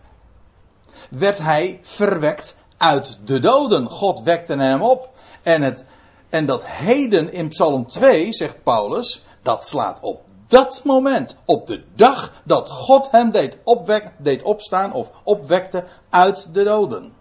[1.09, 3.89] werd hij verwekt uit de doden.
[3.89, 5.09] God wekte hem op.
[5.43, 5.85] En het
[6.29, 11.83] en dat heden in Psalm 2, zegt Paulus, dat slaat op dat moment, op de
[11.95, 17.13] dag dat God hem deed, opwek, deed opstaan of opwekte uit de doden.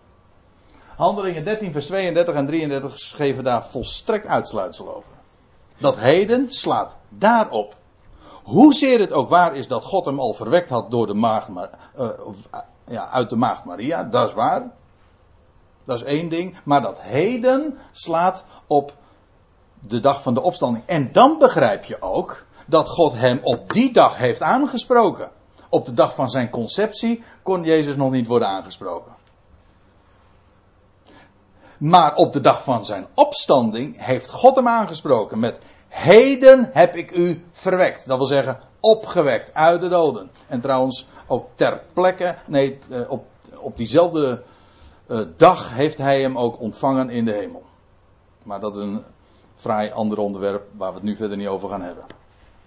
[0.97, 5.13] Handelingen 13, vers 32 en 33 geven daar volstrekt uitsluitsel over.
[5.79, 7.77] Dat heden slaat daarop.
[8.43, 11.49] Hoezeer het ook waar is dat God hem al verwekt had door de maagd,
[11.99, 12.09] uh,
[12.87, 14.71] ja, uit de maagd Maria, dat is waar.
[15.85, 16.57] Dat is één ding.
[16.65, 18.93] Maar dat heden slaat op
[19.81, 20.85] de dag van de opstanding.
[20.87, 25.31] En dan begrijp je ook dat God hem op die dag heeft aangesproken.
[25.69, 29.13] Op de dag van zijn conceptie kon Jezus nog niet worden aangesproken.
[31.79, 37.17] Maar op de dag van zijn opstanding heeft God hem aangesproken met Heden heb ik
[37.17, 38.07] u verwekt.
[38.07, 40.31] Dat wil zeggen opgewekt uit de doden.
[40.47, 43.25] En trouwens ook ter plekke, nee, eh, op,
[43.61, 44.43] op diezelfde
[45.07, 47.63] uh, dag heeft hij hem ook ontvangen in de hemel.
[48.43, 49.05] Maar dat is een
[49.59, 52.05] vrij ander onderwerp waar we het nu verder niet over gaan hebben.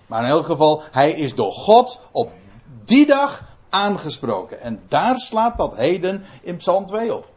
[0.07, 2.31] Maar in elk geval, hij is door God op
[2.85, 4.61] die dag aangesproken.
[4.61, 7.29] En daar slaat dat heden in Psalm 2 op.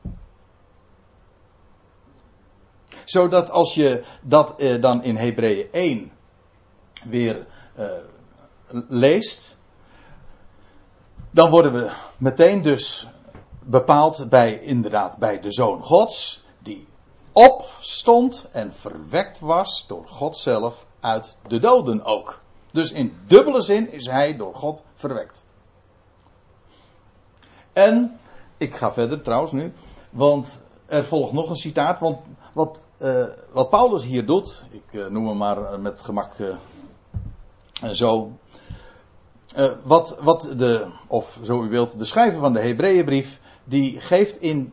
[3.04, 6.12] Zodat als je dat eh, dan in Hebreeën 1
[7.04, 7.86] weer eh,
[8.88, 9.56] leest,
[11.30, 13.08] dan worden we meteen dus
[13.60, 16.86] bepaald bij, inderdaad, bij de Zoon Gods, die
[17.34, 22.40] opstond en verwekt was door God zelf uit de doden ook.
[22.72, 25.44] Dus in dubbele zin is hij door God verwekt.
[27.72, 28.18] En,
[28.56, 29.72] ik ga verder trouwens nu,
[30.10, 31.98] want er volgt nog een citaat.
[31.98, 32.18] Want
[32.52, 36.56] wat, uh, wat Paulus hier doet, ik uh, noem hem maar met gemak uh,
[37.90, 38.32] zo.
[39.82, 44.72] wat, wat de, of zo u wilt, de schrijver van de Hebreeënbrief, die geeft in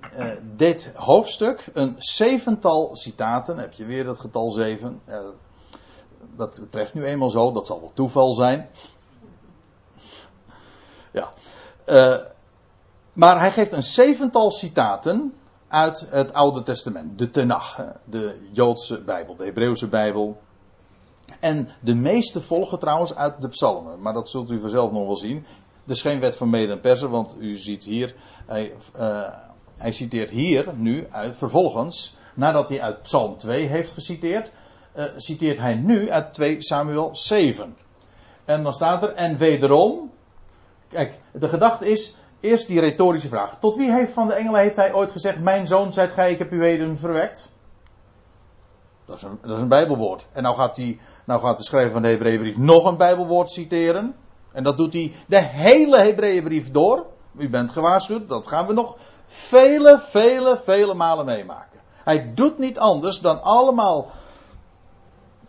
[0.55, 3.57] dit hoofdstuk een zevental citaten.
[3.57, 5.01] heb je weer dat getal zeven.
[6.35, 8.69] dat treft nu eenmaal zo, dat zal wel toeval zijn.
[11.11, 11.29] Ja.
[13.13, 15.33] maar hij geeft een zevental citaten
[15.71, 17.19] uit het Oude Testament.
[17.19, 20.41] De Tenach, de Joodse Bijbel, de Hebreeuwse Bijbel.
[21.39, 24.01] En de meeste volgen trouwens uit de psalmen.
[24.01, 25.45] Maar dat zult u vanzelf nog wel zien.
[25.85, 28.15] Is geen wet van mede en persen, want u ziet hier,
[28.45, 29.27] hij, uh,
[29.77, 34.51] hij citeert hier nu uit, vervolgens, nadat hij uit Psalm 2 heeft geciteerd,
[34.95, 37.75] uh, citeert hij nu uit 2 Samuel 7.
[38.45, 40.11] En dan staat er, en wederom,
[40.89, 43.59] kijk, de gedachte is, Eerst die retorische vraag.
[43.59, 46.37] Tot wie heeft van de engelen heeft hij ooit gezegd: Mijn zoon zijt gij, ik
[46.37, 47.51] heb u heden verwekt?
[49.05, 50.27] Dat is, een, dat is een Bijbelwoord.
[50.31, 54.15] En nou gaat, hij, nou gaat de schrijver van de Hebreeënbrief nog een Bijbelwoord citeren.
[54.53, 57.05] En dat doet hij de hele Hebreeënbrief door.
[57.37, 58.95] U bent gewaarschuwd, dat gaan we nog
[59.27, 61.79] vele, vele, vele malen meemaken.
[62.03, 64.07] Hij doet niet anders dan allemaal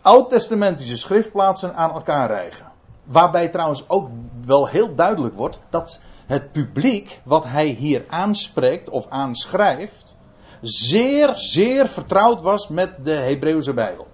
[0.01, 2.71] oud-testamentische schriftplaatsen aan elkaar rijgen.
[3.03, 4.09] Waarbij trouwens ook
[4.45, 10.15] wel heel duidelijk wordt dat het publiek wat hij hier aanspreekt of aanschrijft,
[10.61, 14.07] zeer, zeer vertrouwd was met de Hebreeuwse Bijbel.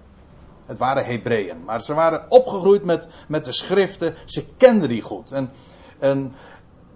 [0.70, 5.32] Het waren Hebreeën, maar ze waren opgegroeid met, met de schriften, ze kenden die goed.
[5.32, 5.50] En,
[5.98, 6.34] en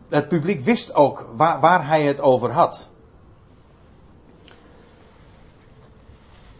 [0.09, 2.91] het publiek wist ook waar, waar hij het over had.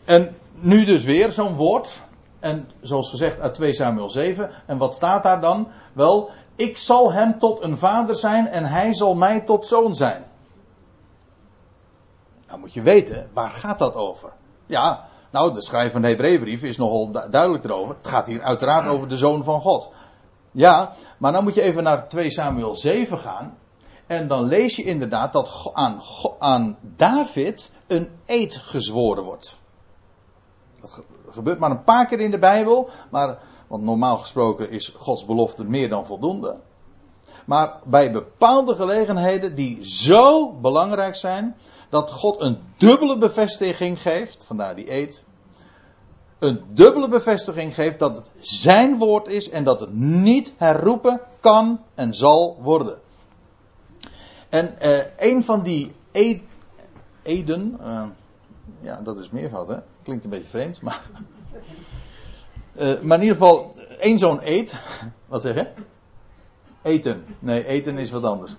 [0.05, 2.01] En nu dus weer zo'n woord.
[2.41, 4.51] En zoals gezegd uit 2 Samuel 7.
[4.67, 5.69] En wat staat daar dan?
[5.93, 10.25] Wel, ik zal hem tot een vader zijn en hij zal mij tot zoon zijn.
[12.47, 14.33] Nou moet je weten, waar gaat dat over?
[14.67, 17.95] Ja, nou, de schrijver van de Hebreeënbrief is nogal duidelijk erover.
[17.97, 19.91] Het gaat hier uiteraard over de zoon van God.
[20.51, 23.59] Ja, maar dan moet je even naar 2 Samuel 7 gaan.
[24.07, 26.01] En dan lees je inderdaad dat aan,
[26.39, 29.59] aan David een eed gezworen wordt.
[30.81, 35.25] Dat gebeurt maar een paar keer in de Bijbel, maar want normaal gesproken is Gods
[35.25, 36.57] belofte meer dan voldoende.
[37.47, 41.57] Maar bij bepaalde gelegenheden die zo belangrijk zijn,
[41.95, 45.25] dat God een dubbele bevestiging geeft, vandaar die eed,
[46.39, 51.81] een dubbele bevestiging geeft dat het zijn woord is en dat het niet herroepen kan
[51.95, 52.99] en zal worden.
[54.49, 55.95] En uh, een van die
[57.23, 58.07] eden, uh,
[58.81, 61.03] ja dat is meervoud hè, klinkt een beetje vreemd, maar
[62.77, 64.75] uh, maar in ieder geval, één zo'n eet.
[65.27, 65.69] Wat zeg je?
[66.83, 67.25] Eten.
[67.39, 68.55] Nee, eten is wat anders.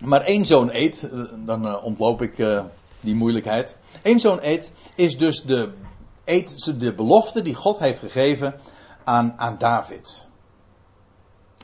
[0.00, 2.62] Maar één zo'n eet, eh, dan uh, ontloop ik uh,
[3.00, 3.76] die moeilijkheid.
[4.02, 5.72] Eén zo'n eet is dus de,
[6.24, 8.54] eet, de belofte die God heeft gegeven
[9.04, 10.26] aan, aan David.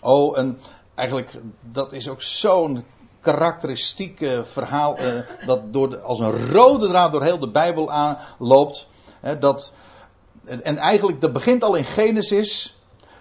[0.00, 0.58] Oh, en
[0.94, 2.84] eigenlijk, dat is ook zo'n
[3.20, 4.96] karakteristiek verhaal
[5.46, 8.86] dat door als een rode draad door heel de Bijbel aanloopt.
[9.38, 9.72] Dat,
[10.44, 12.76] en eigenlijk dat begint al in Genesis.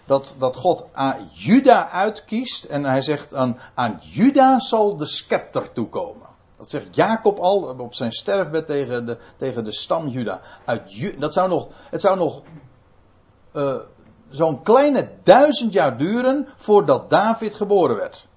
[0.05, 2.63] Dat, dat God aan Juda uitkiest.
[2.63, 6.27] En hij zegt aan, aan Juda zal de scepter toekomen.
[6.57, 10.41] Dat zegt Jacob al op zijn sterfbed tegen de, tegen de stam Juda.
[10.65, 12.41] Uit, dat zou nog, het zou nog
[13.53, 13.75] uh,
[14.29, 18.27] zo'n kleine duizend jaar duren voordat David geboren werd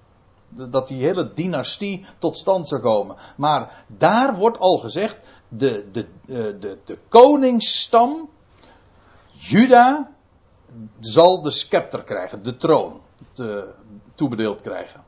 [0.49, 3.15] dat die hele dynastie tot stand zou komen.
[3.37, 8.29] Maar daar wordt al gezegd, de, de, de, de, de koningsstam,
[9.31, 10.11] Juda,
[10.99, 13.01] zal de scepter krijgen, de troon,
[14.15, 15.03] toebedeeld krijgen.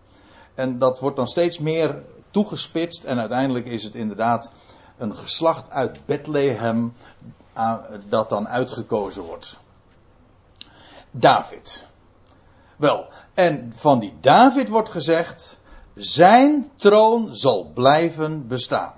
[0.55, 4.51] En dat wordt dan steeds meer toegespitst en uiteindelijk is het inderdaad
[4.97, 6.93] een geslacht uit Bethlehem
[8.09, 9.57] dat dan uitgekozen wordt.
[11.11, 11.87] David.
[12.77, 15.59] Wel, en van die David wordt gezegd,
[15.93, 18.93] zijn troon zal blijven bestaan.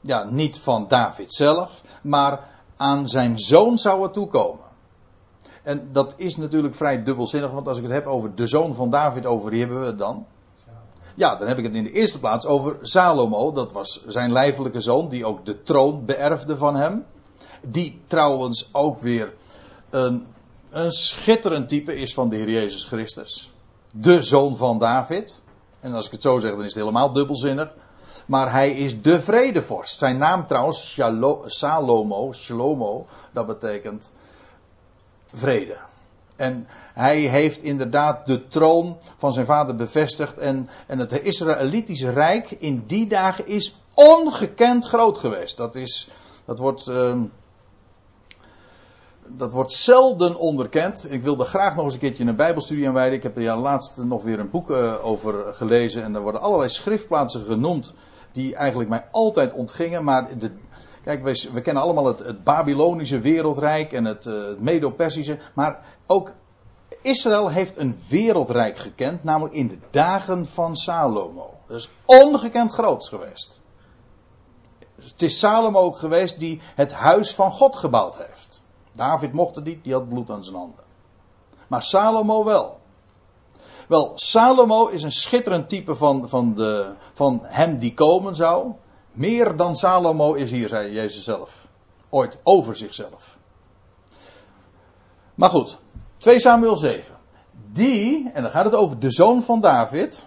[0.00, 4.59] Ja, niet van David zelf, maar aan zijn zoon zou het toekomen.
[5.62, 8.90] En dat is natuurlijk vrij dubbelzinnig, want als ik het heb over de zoon van
[8.90, 10.26] David, over wie hebben we het dan?
[11.14, 13.52] Ja, dan heb ik het in de eerste plaats over Salomo.
[13.52, 17.04] Dat was zijn lijfelijke zoon, die ook de troon beërfde van hem.
[17.62, 19.34] Die trouwens ook weer
[19.90, 20.26] een
[20.70, 23.52] een schitterend type is van de Heer Jezus Christus.
[23.92, 25.42] De zoon van David.
[25.80, 27.72] En als ik het zo zeg, dan is het helemaal dubbelzinnig.
[28.26, 29.98] Maar hij is de vredevorst.
[29.98, 30.98] Zijn naam trouwens,
[31.44, 34.12] Salomo, Shlomo, dat betekent
[35.32, 35.76] vrede.
[36.36, 40.38] En hij heeft inderdaad de troon van zijn vader bevestigd.
[40.38, 45.56] En, en het Israëlitische Rijk in die dagen is ongekend groot geweest.
[45.56, 46.08] Dat, is,
[46.44, 46.86] dat wordt.
[46.88, 47.20] Uh,
[49.36, 51.12] dat wordt zelden onderkend.
[51.12, 53.14] Ik wilde graag nog eens een keertje een Bijbelstudie aanwijden.
[53.14, 56.02] Ik heb er ja laatst nog weer een boek uh, over gelezen.
[56.02, 57.94] En er worden allerlei schriftplaatsen genoemd.
[58.32, 60.04] die eigenlijk mij altijd ontgingen.
[60.04, 60.50] Maar de,
[61.04, 65.38] kijk, we, we kennen allemaal het, het, Babylonische wereldrijk en het, uh, het Medo-Persische.
[65.54, 66.32] Maar ook
[67.02, 69.24] Israël heeft een wereldrijk gekend.
[69.24, 71.54] Namelijk in de dagen van Salomo.
[71.66, 73.60] Dat is ongekend groots geweest.
[75.00, 78.62] Het is Salomo ook geweest die het huis van God gebouwd heeft.
[78.92, 80.84] David mocht het niet, die had bloed aan zijn handen.
[81.66, 82.78] Maar Salomo wel.
[83.88, 88.72] Wel, Salomo is een schitterend type van, van, de, van hem die komen zou.
[89.12, 91.68] Meer dan Salomo is hier, zei Jezus zelf.
[92.08, 93.38] Ooit over zichzelf.
[95.34, 95.78] Maar goed,
[96.16, 97.14] 2 Samuel 7.
[97.72, 100.26] Die, en dan gaat het over de zoon van David.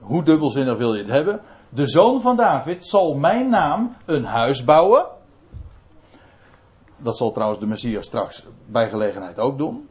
[0.00, 1.40] Hoe dubbelzinnig wil je het hebben?
[1.68, 5.06] De zoon van David zal mijn naam een huis bouwen.
[6.96, 9.88] Dat zal trouwens de Messias straks bij gelegenheid ook doen.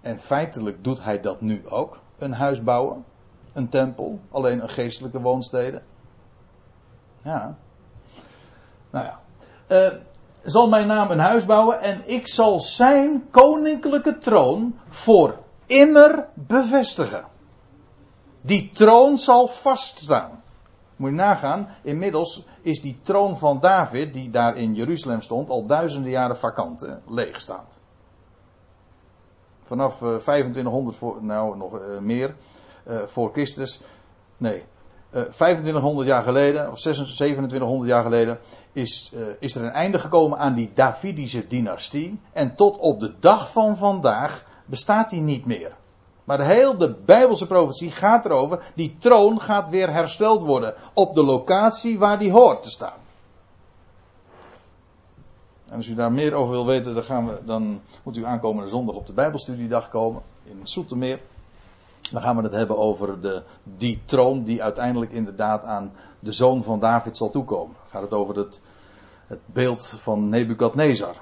[0.00, 2.00] En feitelijk doet hij dat nu ook.
[2.18, 3.04] Een huis bouwen.
[3.52, 4.20] Een tempel.
[4.30, 5.82] Alleen een geestelijke woonstede.
[7.22, 7.56] Ja.
[8.90, 9.20] Nou ja.
[9.68, 9.98] Uh,
[10.42, 17.24] zal mijn naam een huis bouwen en ik zal zijn koninklijke troon voor immer bevestigen.
[18.42, 20.42] Die troon zal vaststaan.
[20.96, 25.66] Moet je nagaan, inmiddels is die troon van David, die daar in Jeruzalem stond, al
[25.66, 27.78] duizenden jaren vakant, leeg staat.
[29.62, 32.36] Vanaf 2500 eh, voor, nou nog uh, meer,
[32.86, 33.80] uh, voor Christus,
[34.36, 34.64] nee,
[35.10, 38.38] 2500 jaar geleden, of 2700 jaar geleden,
[38.72, 42.20] is, is er een einde gekomen aan die Davidische dynastie.
[42.32, 45.76] En tot op de dag van vandaag bestaat die niet meer.
[46.24, 48.72] Maar de hele de Bijbelse profetie gaat erover.
[48.74, 50.74] Die troon gaat weer hersteld worden.
[50.94, 53.00] Op de locatie waar die hoort te staan.
[55.68, 58.68] En als u daar meer over wil weten, dan, gaan we, dan moet u aankomende
[58.68, 60.22] zondag op de Bijbelstudiedag komen.
[60.44, 61.20] In Soetermeer.
[62.10, 66.62] Dan gaan we het hebben over de, die troon die uiteindelijk inderdaad aan de zoon
[66.62, 67.76] van David zal toekomen.
[67.80, 68.60] Dan gaat het over het,
[69.26, 71.16] het beeld van Nebukadnezar.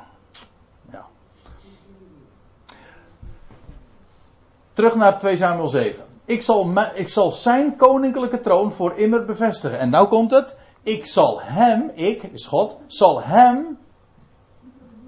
[4.80, 6.04] Terug naar 2 Samuel 7.
[6.24, 9.78] Ik zal, ik zal zijn koninklijke troon voor immer bevestigen.
[9.78, 10.58] En nou komt het.
[10.82, 13.78] Ik zal hem, ik, is God, zal hem,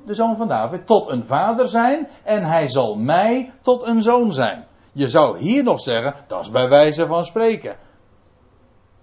[0.04, 2.08] de zoon van David, tot een vader zijn.
[2.22, 4.66] En hij zal mij tot een zoon zijn.
[4.92, 7.76] Je zou hier nog zeggen, dat is bij wijze van spreken.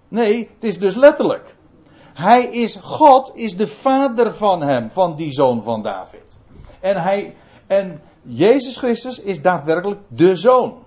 [0.08, 1.56] Nee, het is dus letterlijk.
[2.14, 6.40] Hij is, God is de vader van hem, van die zoon van David.
[6.80, 10.82] En hij, en Jezus Christus is daadwerkelijk de zoon.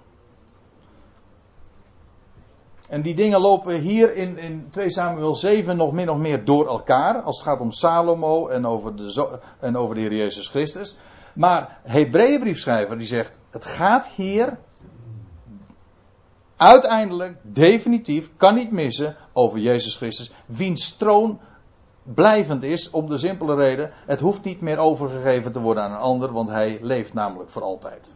[2.87, 6.67] En die dingen lopen hier in, in 2 Samuel 7 nog min of meer door
[6.67, 7.21] elkaar.
[7.21, 10.97] Als het gaat om Salomo en over de, en over de Heer Jezus Christus.
[11.33, 14.57] Maar Hebreeënbriefschrijver die zegt: het gaat hier
[16.57, 20.31] uiteindelijk, definitief, kan niet missen over Jezus Christus.
[20.45, 21.39] Wiens troon
[22.03, 25.97] blijvend is om de simpele reden, het hoeft niet meer overgegeven te worden aan een
[25.97, 28.13] ander, want hij leeft namelijk voor altijd.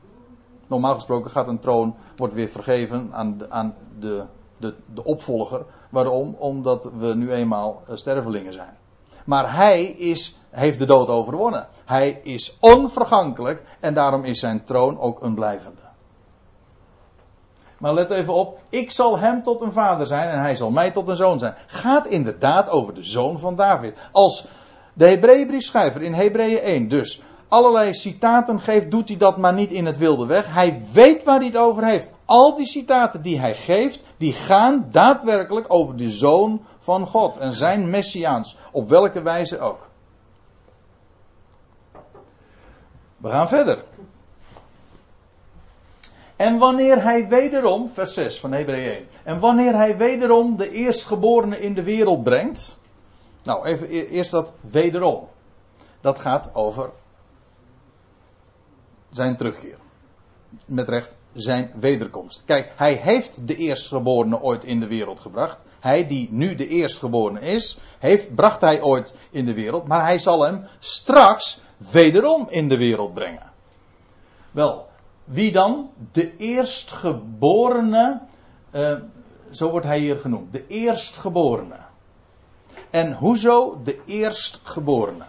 [0.68, 4.26] Normaal gesproken gaat een troon, wordt weer vergeven aan de, aan de,
[4.58, 5.66] de, de opvolger.
[5.90, 6.36] Waarom?
[6.40, 8.78] Omdat we nu eenmaal eh, stervelingen zijn.
[9.26, 11.68] Maar hij is, heeft de dood overwonnen.
[11.86, 15.87] Hij is onvergankelijk en daarom is zijn troon ook een blijvende.
[17.78, 20.92] Maar let even op, ik zal hem tot een vader zijn en hij zal mij
[20.92, 21.56] tot een zoon zijn.
[21.68, 23.98] Gaat inderdaad over de zoon van David.
[24.12, 24.46] Als
[24.94, 29.86] de Hebreeënbriefschrijver in Hebreeën 1 dus allerlei citaten geeft, doet hij dat maar niet in
[29.86, 30.54] het wilde weg.
[30.54, 32.14] Hij weet waar hij het over heeft.
[32.26, 37.54] Al die citaten die hij geeft, die gaan daadwerkelijk over de zoon van God en
[37.54, 38.58] zijn messiaans.
[38.72, 39.88] Op welke wijze ook.
[43.18, 43.84] We gaan verder.
[46.38, 49.08] En wanneer hij wederom, vers 6 van Hebreeën 1.
[49.24, 52.80] En wanneer hij wederom de eerstgeborene in de wereld brengt.
[53.44, 55.28] Nou, even e-, eerst dat wederom.
[56.02, 56.90] Dat gaat over
[59.10, 59.78] zijn terugkeer.
[60.66, 62.44] Met recht, zijn wederkomst.
[62.46, 65.64] Kijk, hij heeft de eerstgeborene ooit in de wereld gebracht.
[65.80, 69.88] Hij die nu de eerstgeborene is, heeft, bracht hij ooit in de wereld.
[69.88, 71.60] Maar hij zal hem straks
[71.92, 73.52] wederom in de wereld brengen.
[74.52, 74.87] Wel,
[75.28, 75.90] wie dan?
[76.12, 78.22] De eerstgeborene.
[78.72, 78.96] Uh,
[79.52, 80.52] zo wordt hij hier genoemd.
[80.52, 81.80] De eerstgeborene.
[82.90, 85.26] En hoezo de eerstgeborene?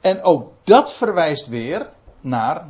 [0.00, 2.66] En ook dat verwijst weer naar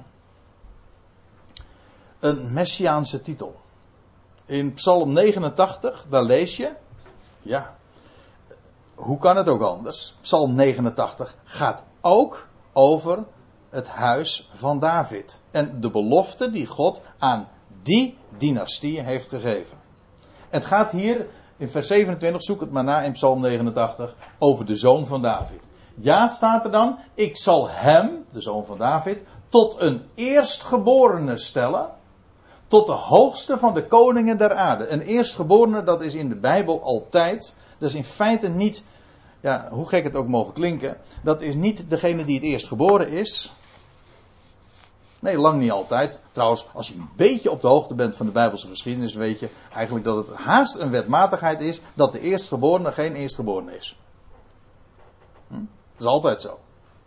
[2.21, 3.61] een messiaanse titel.
[4.45, 6.73] In Psalm 89, daar lees je,
[7.43, 7.77] ja,
[8.95, 10.15] hoe kan het ook anders?
[10.21, 13.25] Psalm 89 gaat ook over
[13.75, 15.41] het huis van David.
[15.51, 17.49] En de belofte die God aan
[17.83, 19.79] die dynastie heeft gegeven.
[20.49, 24.77] Het gaat hier in vers 27, zoek het maar na in Psalm 89, over de
[24.77, 25.63] zoon van David.
[25.95, 31.91] Ja, staat er dan, ik zal hem, de zoon van David, tot een eerstgeborene stellen,
[32.67, 34.89] tot de hoogste van de koningen der aarde.
[34.89, 38.85] Een eerstgeborene, dat is in de Bijbel altijd, dat is in feite niet,
[39.41, 43.09] ja, hoe gek het ook mogen klinken, dat is niet degene die het eerst geboren
[43.09, 43.53] is,
[45.25, 46.21] Nee, lang niet altijd.
[46.33, 49.49] Trouwens, als je een beetje op de hoogte bent van de Bijbelse geschiedenis, weet je
[49.73, 53.99] eigenlijk dat het haast een wetmatigheid is dat de eerstgeborene geen eerstgeborene is.
[55.49, 55.55] Hm?
[55.55, 56.59] Dat is altijd zo.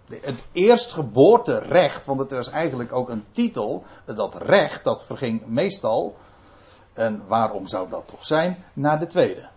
[0.09, 6.15] Het eerstgeboorterecht, want het is eigenlijk ook een titel, dat recht, dat verging meestal,
[6.93, 9.49] en waarom zou dat toch zijn, naar de tweede.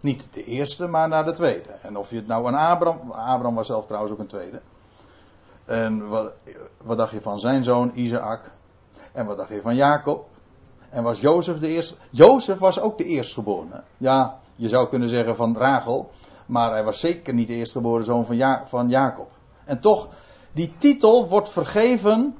[0.00, 1.70] Niet de eerste, maar naar de tweede.
[1.82, 4.60] En of je het nou aan Abraham, Abraham was zelf trouwens ook een tweede.
[5.70, 6.32] En wat,
[6.82, 8.50] wat dacht je van zijn zoon Isaac?
[9.12, 10.28] En wat dacht je van Jacob?
[10.88, 11.94] En was Jozef de eerste?
[12.10, 13.82] Jozef was ook de eerstgeborene.
[13.96, 16.10] Ja, je zou kunnen zeggen van Rachel.
[16.46, 19.30] Maar hij was zeker niet de eerstgeboren zoon van, van Jacob.
[19.64, 20.08] En toch,
[20.52, 22.36] die titel wordt vergeven.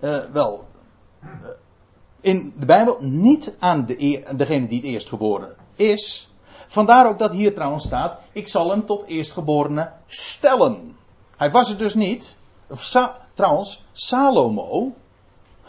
[0.00, 0.64] Uh, wel.
[1.22, 1.28] Uh,
[2.20, 6.34] in de Bijbel niet aan de, degene die het eerstgeboren is.
[6.66, 11.00] Vandaar ook dat hier trouwens staat: Ik zal hem tot eerstgeborene stellen.
[11.36, 12.36] Hij was het dus niet.
[13.34, 14.92] trouwens, Salomo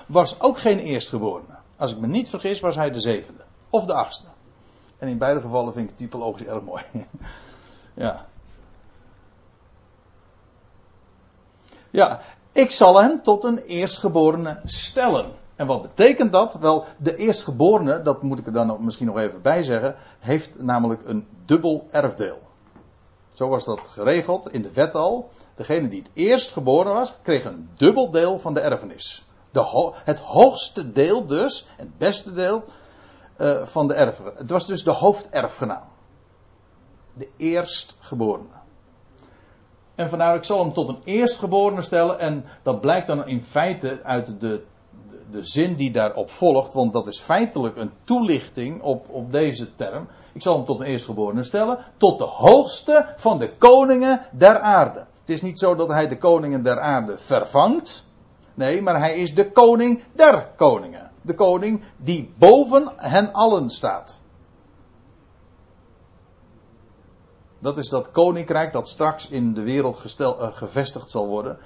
[0.05, 1.55] was ook geen eerstgeborene.
[1.78, 3.43] Als ik me niet vergis, was hij de zevende.
[3.70, 4.28] Of de achtste.
[4.97, 6.84] En in beide gevallen vind ik het typologisch erg mooi.
[7.93, 8.26] ja.
[11.89, 12.20] Ja,
[12.51, 15.32] ik zal hem tot een eerstgeborene stellen.
[15.55, 16.53] En wat betekent dat?
[16.53, 21.01] Wel, de eerstgeborene, dat moet ik er dan misschien nog even bij zeggen, heeft namelijk
[21.09, 22.39] een dubbel erfdeel.
[23.34, 25.30] Zo was dat geregeld in de wet al.
[25.56, 29.26] Degene die het eerst geboren was, kreeg een dubbel deel van de erfenis.
[29.51, 32.64] De het hoogste deel dus, het beste deel
[33.38, 34.34] uh, van de erfenis.
[34.38, 35.84] Het was dus de hoofderfgenaam.
[37.14, 38.62] De eerstgeborene.
[39.95, 42.20] En vandaar, ik zal hem tot een eerstgeborene stellen.
[42.20, 44.64] En dat blijkt dan in feite uit de, de,
[45.32, 46.74] de zin die daarop volgt.
[46.74, 50.08] Want dat is feitelijk een toelichting op, op deze term.
[50.34, 51.80] Ik zal hem tot een eerstgeborene stellen.
[51.97, 55.06] Tot de hoogste van de koningen der aarde.
[55.24, 58.05] Het is niet zo dat hij de koningen der aarde vervangt.
[58.53, 61.11] Nee, maar hij is de koning der koningen.
[61.21, 64.21] De koning die boven hen allen staat.
[67.59, 71.57] Dat is dat koninkrijk dat straks in de wereld uh, gevestigd zal worden.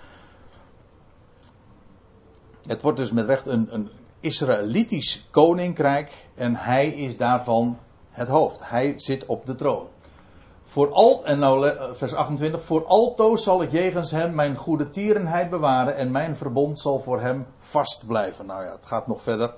[2.62, 3.90] Het wordt dus met recht een, een
[4.20, 7.78] Israëlitisch koninkrijk en hij is daarvan
[8.10, 8.70] het hoofd.
[8.70, 9.88] Hij zit op de troon.
[10.78, 14.90] Voor al, en nou eh, vers 28, voor alto zal ik jegens hem mijn goede
[14.90, 18.46] tierenheid bewaren en mijn verbond zal voor hem vast blijven.
[18.46, 19.54] Nou ja, het gaat nog verder.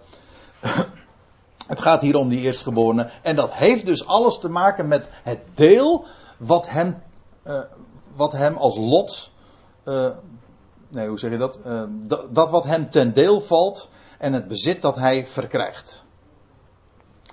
[1.68, 3.10] het gaat hier om die eerstgeborene.
[3.22, 6.06] En dat heeft dus alles te maken met het deel
[6.38, 7.04] wat hem,
[7.44, 7.62] uh,
[8.16, 9.32] wat hem als lot,
[9.86, 10.10] uh,
[10.88, 11.60] nee hoe zeg je dat?
[11.90, 12.36] Dat?
[12.36, 16.06] Dat wat hem ten deel valt en het bezit dat hij verkrijgt.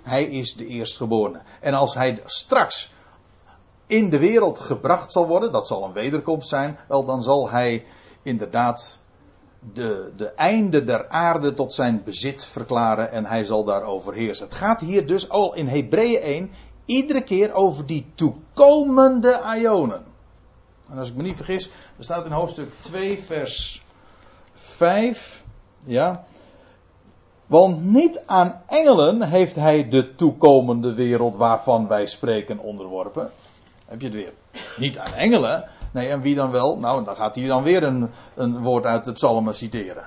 [0.02, 1.42] Hij is de eerstgeborene.
[1.60, 2.94] En als hij straks
[3.86, 7.84] in de wereld gebracht zal worden, dat zal een wederkomst zijn, wel dan zal hij
[8.22, 9.00] inderdaad
[9.72, 14.46] de, de einde der aarde tot zijn bezit verklaren en hij zal daarover heersen.
[14.46, 16.50] Het gaat hier dus al in Hebreeën 1
[16.84, 20.04] iedere keer over die toekomende Ionen.
[20.90, 23.82] En als ik me niet vergis, er staat in hoofdstuk 2 vers
[24.54, 25.44] 5,
[25.84, 26.24] ja,
[27.46, 33.30] want niet aan engelen heeft hij de toekomende wereld waarvan wij spreken onderworpen.
[33.86, 34.32] Heb je het weer.
[34.76, 35.68] Niet aan engelen.
[35.90, 36.78] Nee, en wie dan wel?
[36.78, 40.04] Nou, dan gaat hij dan weer een, een woord uit het psalmen citeren.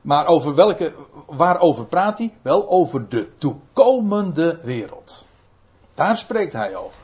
[0.00, 0.92] Maar over welke,
[1.26, 2.34] waarover praat hij?
[2.42, 5.24] Wel over de toekomende wereld.
[5.94, 7.02] Daar spreekt hij over.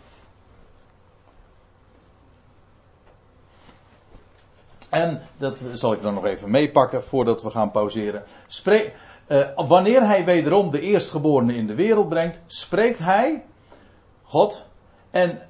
[4.90, 8.24] En dat zal ik dan nog even meepakken voordat we gaan pauzeren.
[9.28, 13.44] Uh, wanneer hij wederom de eerstgeborene in de wereld brengt, spreekt hij
[14.30, 14.64] God.
[15.10, 15.48] En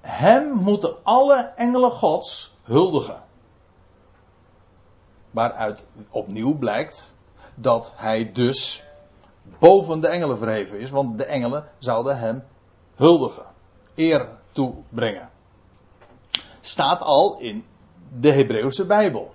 [0.00, 3.22] hem moeten alle engelen Gods huldigen.
[5.30, 7.12] Waaruit opnieuw blijkt
[7.54, 8.84] dat hij dus
[9.58, 12.44] boven de engelen verheven is, want de engelen zouden hem
[12.94, 13.46] huldigen,
[13.94, 15.30] eer toebrengen.
[16.60, 17.64] Staat al in
[18.18, 19.34] de Hebreeuwse Bijbel.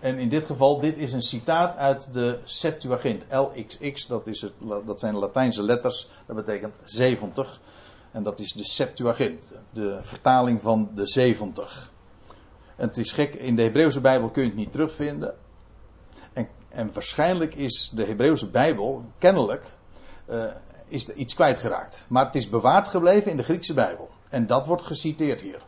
[0.00, 3.24] En in dit geval, dit is een citaat uit de Septuagint.
[3.30, 4.52] LXX, dat, is het,
[4.86, 7.60] dat zijn Latijnse letters, dat betekent 70.
[8.10, 11.92] En dat is de Septuagint, de vertaling van de 70.
[12.76, 15.34] En het is gek, in de Hebreeuwse Bijbel kun je het niet terugvinden.
[16.32, 19.72] En, en waarschijnlijk is de Hebreeuwse Bijbel, kennelijk,
[20.30, 20.44] uh,
[20.86, 22.06] is er iets kwijtgeraakt.
[22.08, 24.08] Maar het is bewaard gebleven in de Griekse Bijbel.
[24.28, 25.62] En dat wordt geciteerd hier.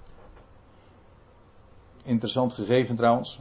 [2.04, 3.40] Interessant gegeven trouwens.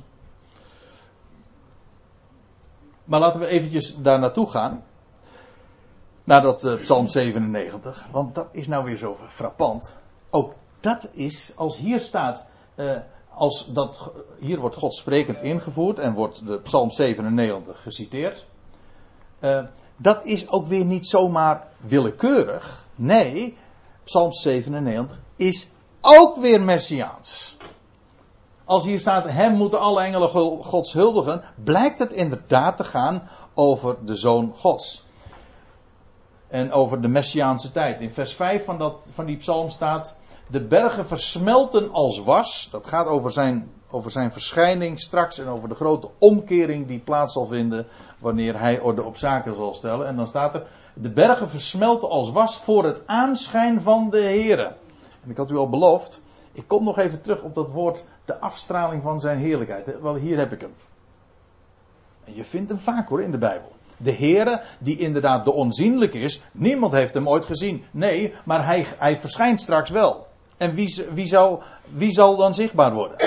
[3.10, 4.84] Maar laten we eventjes daar naartoe gaan.
[6.24, 8.08] Naar dat uh, Psalm 97.
[8.12, 9.98] Want dat is nou weer zo frappant.
[10.30, 12.46] Ook dat is, als hier staat.
[12.76, 12.98] Uh,
[13.34, 18.46] als dat, hier wordt God sprekend ingevoerd en wordt de Psalm 97 geciteerd.
[19.40, 19.64] Uh,
[19.98, 22.86] dat is ook weer niet zomaar willekeurig.
[22.96, 23.58] Nee,
[24.04, 25.68] Psalm 97 is
[26.02, 27.58] ook weer messiaans.
[28.70, 30.30] Als hier staat, hem moeten alle engelen
[30.64, 35.06] gods huldigen, blijkt het inderdaad te gaan over de zoon gods.
[36.48, 38.02] En over de messiaanse tijd.
[38.02, 40.16] In vers 5 van, dat, van die psalm staat,
[40.48, 42.68] de bergen versmelten als was.
[42.72, 47.34] Dat gaat over zijn, over zijn verschijning straks en over de grote omkering die plaats
[47.34, 47.88] zal vinden
[48.20, 50.08] wanneer hij orde op zaken zal stellen.
[50.08, 54.76] En dan staat er, de bergen versmelten als was voor het aanschijn van de Here.
[55.24, 58.40] En ik had u al beloofd, ik kom nog even terug op dat woord, de
[58.40, 60.02] afstraling van zijn heerlijkheid.
[60.02, 60.74] Wel, hier heb ik hem.
[62.24, 63.72] En je vindt hem vaak hoor in de Bijbel.
[63.98, 67.84] De Heere, die inderdaad de onzienlijk is, niemand heeft hem ooit gezien.
[67.92, 70.28] Nee, maar hij, hij verschijnt straks wel.
[70.58, 71.06] En wie,
[71.94, 73.18] wie zal dan zichtbaar worden?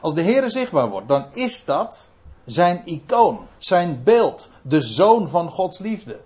[0.00, 2.10] Als de Heere zichtbaar wordt, dan is dat
[2.44, 6.20] zijn icoon, zijn beeld, de zoon van Gods liefde.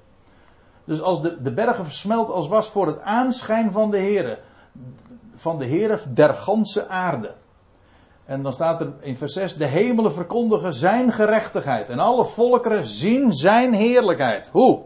[0.85, 4.39] Dus als de, de bergen versmelt als was voor het aanschijn van de Heere,
[5.35, 7.35] van de Heere der ganse aarde.
[8.25, 12.85] En dan staat er in vers 6, de hemelen verkondigen zijn gerechtigheid en alle volkeren
[12.85, 14.49] zien zijn heerlijkheid.
[14.53, 14.83] Hoe?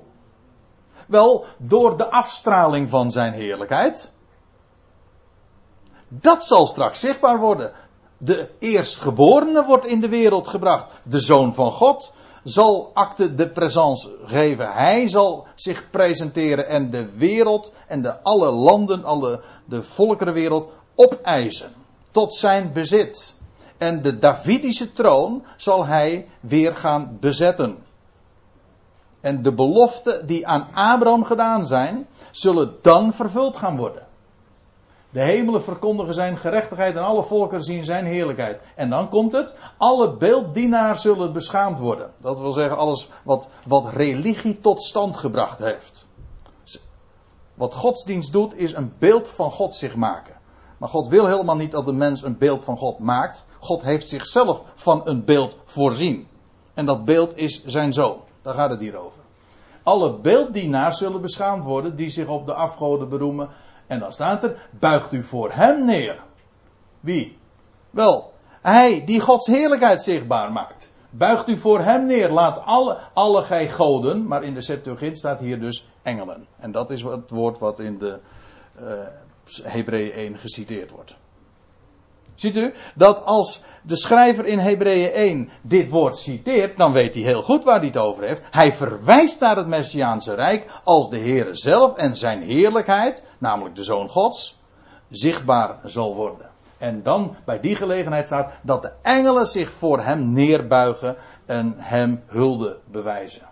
[1.09, 4.13] Wel, door de afstraling van zijn heerlijkheid.
[6.09, 7.73] Dat zal straks zichtbaar worden.
[8.19, 10.87] De eerstgeborene wordt in de wereld gebracht.
[11.05, 12.13] De zoon van God
[12.47, 14.73] zal acte de présence geven.
[14.73, 21.73] Hij zal zich presenteren en de wereld en de alle landen, alle de volkerenwereld opeisen
[22.11, 23.35] tot zijn bezit.
[23.79, 27.85] En de Davidische troon zal hij weer gaan bezetten.
[29.21, 34.06] En de beloften die aan Abraham gedaan zijn, zullen dan vervuld gaan worden.
[35.17, 38.61] De hemelen verkondigen zijn gerechtigheid en alle volken zien zijn heerlijkheid.
[38.75, 42.11] En dan komt het, alle beelddienaars zullen beschaamd worden.
[42.21, 46.07] Dat wil zeggen, alles wat, wat religie tot stand gebracht heeft.
[47.55, 50.35] Wat godsdienst doet, is een beeld van God zich maken.
[50.79, 53.47] Maar God wil helemaal niet dat de mens een beeld van God maakt.
[53.59, 56.29] God heeft zichzelf van een beeld voorzien.
[56.75, 58.21] En dat beeld is zijn zoon.
[58.43, 59.21] Daar gaat het hier over.
[59.83, 63.49] Alle beelddienaars zullen beschaamd worden die zich op de afgoden beroemen
[63.87, 66.23] en dan staat er, buigt u voor hem neer.
[67.01, 67.39] Wie?
[67.91, 68.33] Wel,
[68.63, 70.93] hij die Gods heerlijkheid zichtbaar maakt.
[71.11, 72.31] Buigt u voor hem neer.
[72.31, 76.47] Laat alle, alle gij goden, maar in de Septuagint staat hier dus engelen.
[76.59, 78.19] En dat is het woord wat in de
[78.81, 79.01] uh,
[79.63, 81.17] Hebreeën 1 geciteerd wordt.
[82.37, 87.23] Ziet u dat als de schrijver in Hebreeën 1 dit woord citeert, dan weet hij
[87.23, 88.43] heel goed waar hij het over heeft.
[88.51, 93.83] Hij verwijst naar het Messiaanse Rijk als de Heere zelf en zijn heerlijkheid, namelijk de
[93.83, 94.59] Zoon Gods,
[95.11, 96.51] zichtbaar zal worden.
[96.79, 101.17] En dan bij die gelegenheid staat dat de engelen zich voor hem neerbuigen
[101.47, 103.49] en hem hulde bewijzen.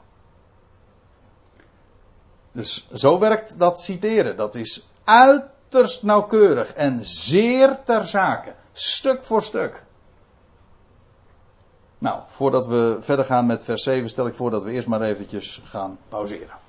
[2.52, 4.36] Dus zo werkt dat citeren.
[4.36, 8.54] Dat is uiterst nauwkeurig en zeer ter zake.
[8.76, 9.82] Stuk voor stuk.
[11.98, 15.00] Nou, voordat we verder gaan met vers 7 stel ik voor dat we eerst maar
[15.00, 16.63] eventjes gaan pauzeren.